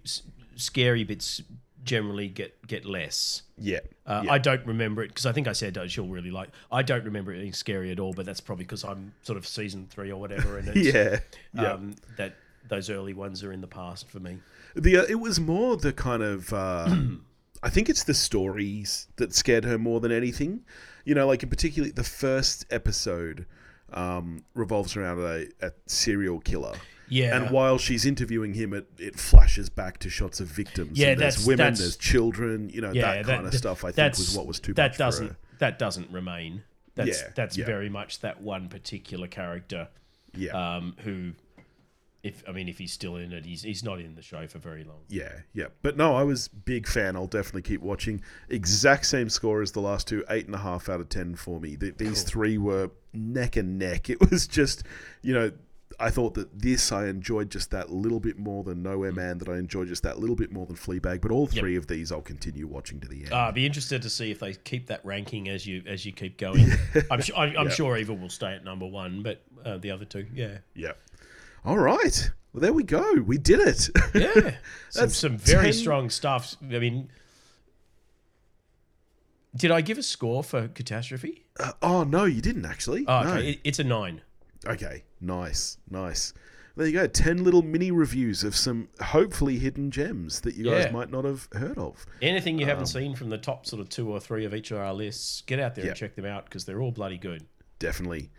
[0.56, 1.42] scary bits
[1.84, 3.44] generally get get less.
[3.58, 4.32] yeah, Uh, yeah.
[4.34, 6.50] I don't remember it because I think I said uh, she'll really like.
[6.72, 9.48] I don't remember it being scary at all, but that's probably because I'm sort of
[9.48, 11.20] season three or whatever, and it's, yeah,
[11.54, 11.72] yeah.
[11.74, 12.36] um, that
[12.68, 14.38] those early ones are in the past for me.
[14.76, 16.94] The uh, it was more the kind of uh,
[17.64, 20.64] I think it's the stories that scared her more than anything.
[21.06, 23.46] You know, like in particular, the first episode
[23.94, 26.76] um, revolves around a, a serial killer.
[27.10, 31.00] Yeah, And while she's interviewing him, it, it flashes back to shots of victims.
[31.00, 33.86] Yeah, and there's that's- women, that's- there's children, you know, yeah, that kind of stuff.
[33.86, 36.64] I think was what was too that doesn't that doesn't remain.
[36.96, 37.66] That's Yeah, that's yeah.
[37.66, 39.88] very much that one particular character
[40.36, 41.32] Yeah, um, who,
[42.28, 44.60] if I mean, if he's still in it, he's he's not in the show for
[44.60, 45.00] very long.
[45.08, 45.68] yeah, yeah.
[45.82, 47.16] But no, I was big fan.
[47.16, 48.22] I'll definitely keep watching.
[48.50, 51.60] Exact same score as the last two, eight and a half out of ten for
[51.60, 51.76] me.
[51.76, 54.10] Th- these three were neck and neck.
[54.10, 54.84] It was just,
[55.22, 55.52] you know,
[56.00, 59.40] I thought that this I enjoyed just that little bit more than Nowhere Man.
[59.40, 61.22] That I enjoyed just that little bit more than Fleabag.
[61.22, 63.34] But all three of these, I'll continue watching to the end.
[63.34, 66.12] Uh, I'd be interested to see if they keep that ranking as you as you
[66.12, 66.68] keep going.
[67.12, 70.06] I'm sure I'm, I'm sure Evil will stay at number one, but uh, the other
[70.06, 70.92] two, yeah, yeah.
[71.68, 72.32] All right.
[72.54, 73.16] Well, there we go.
[73.26, 73.90] We did it.
[74.16, 74.32] yeah,
[74.90, 76.56] some, That's some very 10 strong stuff.
[76.64, 77.10] I mean,
[79.54, 81.44] did I give a score for Catastrophe?
[81.60, 83.06] Uh, oh no, you didn't actually.
[83.06, 83.36] Oh, no.
[83.36, 84.22] it, it's a nine.
[84.66, 86.34] Okay, nice, nice.
[86.78, 87.06] There you go.
[87.08, 90.92] Ten little mini reviews of some hopefully hidden gems that you guys Yeah.
[90.92, 92.06] might not have heard of.
[92.22, 94.78] Anything you haven't seen from the top sort of two or three of each of
[94.78, 95.92] our lists, get out there Yeah.
[95.92, 97.46] and check them out because they're all bloody good.
[97.80, 98.30] Definitely.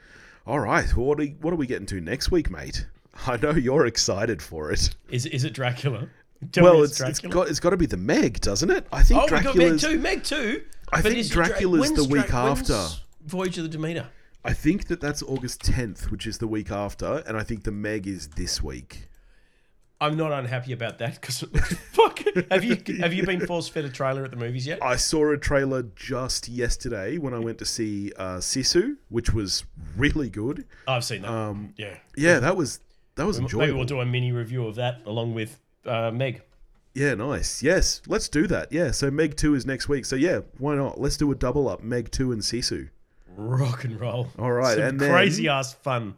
[0.46, 0.86] All right.
[0.96, 2.86] Well, what are, what are we getting to next week, mate?
[3.26, 4.94] I know you're excited for it.
[5.10, 6.08] Is is it Dracula?
[6.52, 8.86] Tell well, me it's, it's got it's got to be the Meg, doesn't it?
[8.92, 9.82] I think Oh, we Meg Dracula's.
[9.82, 9.98] too.
[9.98, 10.64] Meg too.
[10.92, 12.86] I But think is Dra- Dracula's the week after.
[13.26, 14.06] Voyage of the Demeter.
[14.44, 17.72] I think that that's August 10th, which is the week after, and I think the
[17.72, 19.08] Meg is this week.
[20.00, 21.40] I'm not unhappy about that because
[21.92, 22.22] fuck.
[22.52, 24.78] Have you have you been force fed a trailer at the movies yet?
[24.80, 29.64] I saw a trailer just yesterday when I went to see uh, Sisu, which was
[29.96, 30.64] really good.
[30.86, 31.30] I've seen that.
[31.32, 31.96] Um, yeah.
[32.16, 32.78] yeah, that was
[33.18, 33.66] that was enjoyable.
[33.66, 36.42] Maybe we'll do a mini review of that along with uh, Meg.
[36.94, 37.62] Yeah, nice.
[37.62, 38.72] Yes, let's do that.
[38.72, 40.04] Yeah, so Meg 2 is next week.
[40.04, 40.98] So yeah, why not?
[41.00, 42.88] Let's do a double up Meg 2 and Sisu.
[43.36, 44.30] Rock and roll.
[44.38, 46.16] All right, Some and then- crazy ass fun.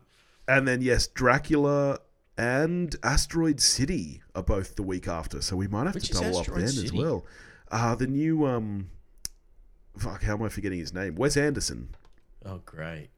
[0.49, 1.99] And then yes, Dracula
[2.39, 5.43] and Asteroid City are both the week after.
[5.43, 7.25] So we might have Which to double up Asteroid then as well.
[7.71, 8.89] Uh the new um
[9.99, 11.15] fuck, how am I forgetting his name?
[11.15, 11.91] Wes Anderson.
[12.45, 13.11] Oh great.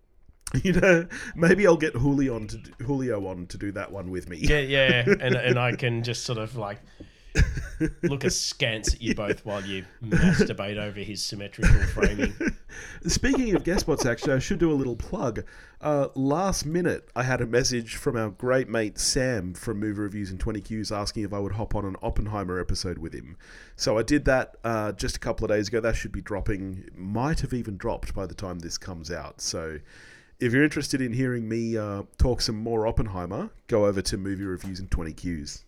[0.63, 4.11] You know, maybe I'll get Julio on to do, Julio on to do that one
[4.11, 4.37] with me.
[4.37, 6.79] Yeah, yeah, and and I can just sort of like
[8.03, 12.35] look askance at you both while you masturbate over his symmetrical framing.
[13.07, 15.45] Speaking of guest spots, actually, I should do a little plug.
[15.81, 20.31] Uh, last minute, I had a message from our great mate Sam from Movie Reviews
[20.31, 23.37] and 20 Qs asking if I would hop on an Oppenheimer episode with him.
[23.77, 25.81] So I did that uh, just a couple of days ago.
[25.81, 29.41] That should be dropping, might have even dropped by the time this comes out.
[29.41, 29.79] So
[30.43, 34.45] if you're interested in hearing me uh, talk some more Oppenheimer, go over to Movie
[34.45, 35.62] Reviews and 20 Qs.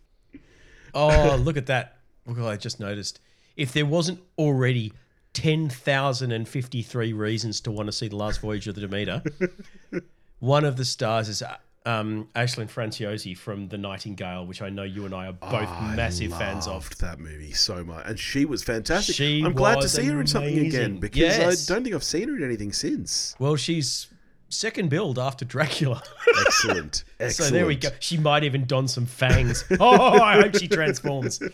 [0.93, 1.99] Oh, look at that.
[2.27, 3.21] Look what I just noticed.
[3.57, 4.93] If there wasn't already
[5.35, 9.23] 10,053 reasons to want to see The Last Voyage of the Demeter,
[10.41, 11.41] one of the stars is
[11.87, 15.95] um, Aisling Franciosi from The Nightingale, which I know you and I are both I
[15.95, 16.91] massive fans of.
[16.99, 19.15] that movie so much, and she was fantastic.
[19.15, 21.71] She I'm glad to see her in something again because Yes.
[21.71, 23.37] I don't think I've seen her in anything since.
[23.39, 24.09] Well, she's
[24.49, 26.03] second billed after Dracula.
[26.47, 27.05] Excellent.
[27.21, 27.33] Excellent.
[27.33, 27.89] so there we go.
[28.01, 29.65] She might even don some fangs.
[29.81, 31.41] oh, I hope she transforms.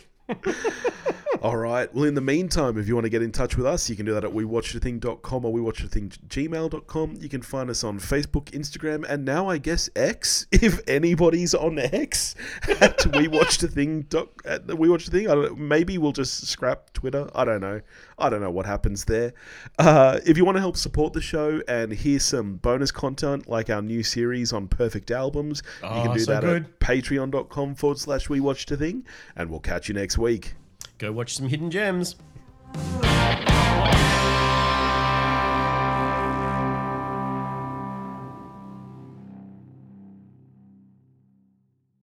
[1.42, 1.92] All right.
[1.94, 4.04] Well, in the meantime, if you want to get in touch with us, you can
[4.04, 7.16] do that at wewatchedathing.com or wewatchedathing.gmail.com.
[7.18, 11.78] You can find us on Facebook, Instagram, and now I guess X, if anybody's on
[11.78, 12.34] X,
[12.80, 14.14] at wewatchedathing.
[14.44, 15.30] At the wewatchedathing.
[15.30, 15.54] I don't know.
[15.56, 17.30] Maybe we'll just scrap Twitter.
[17.34, 17.80] I don't know.
[18.18, 19.32] I don't know what happens there.
[19.78, 23.70] Uh, if you want to help support the show and hear some bonus content like
[23.70, 26.64] our new series on perfect albums, you Oh, can do so that good.
[26.66, 29.04] at patreon.com forward slash wewatchedathing.
[29.36, 30.52] And we'll catch you next week
[31.00, 32.14] go watch some hidden gems.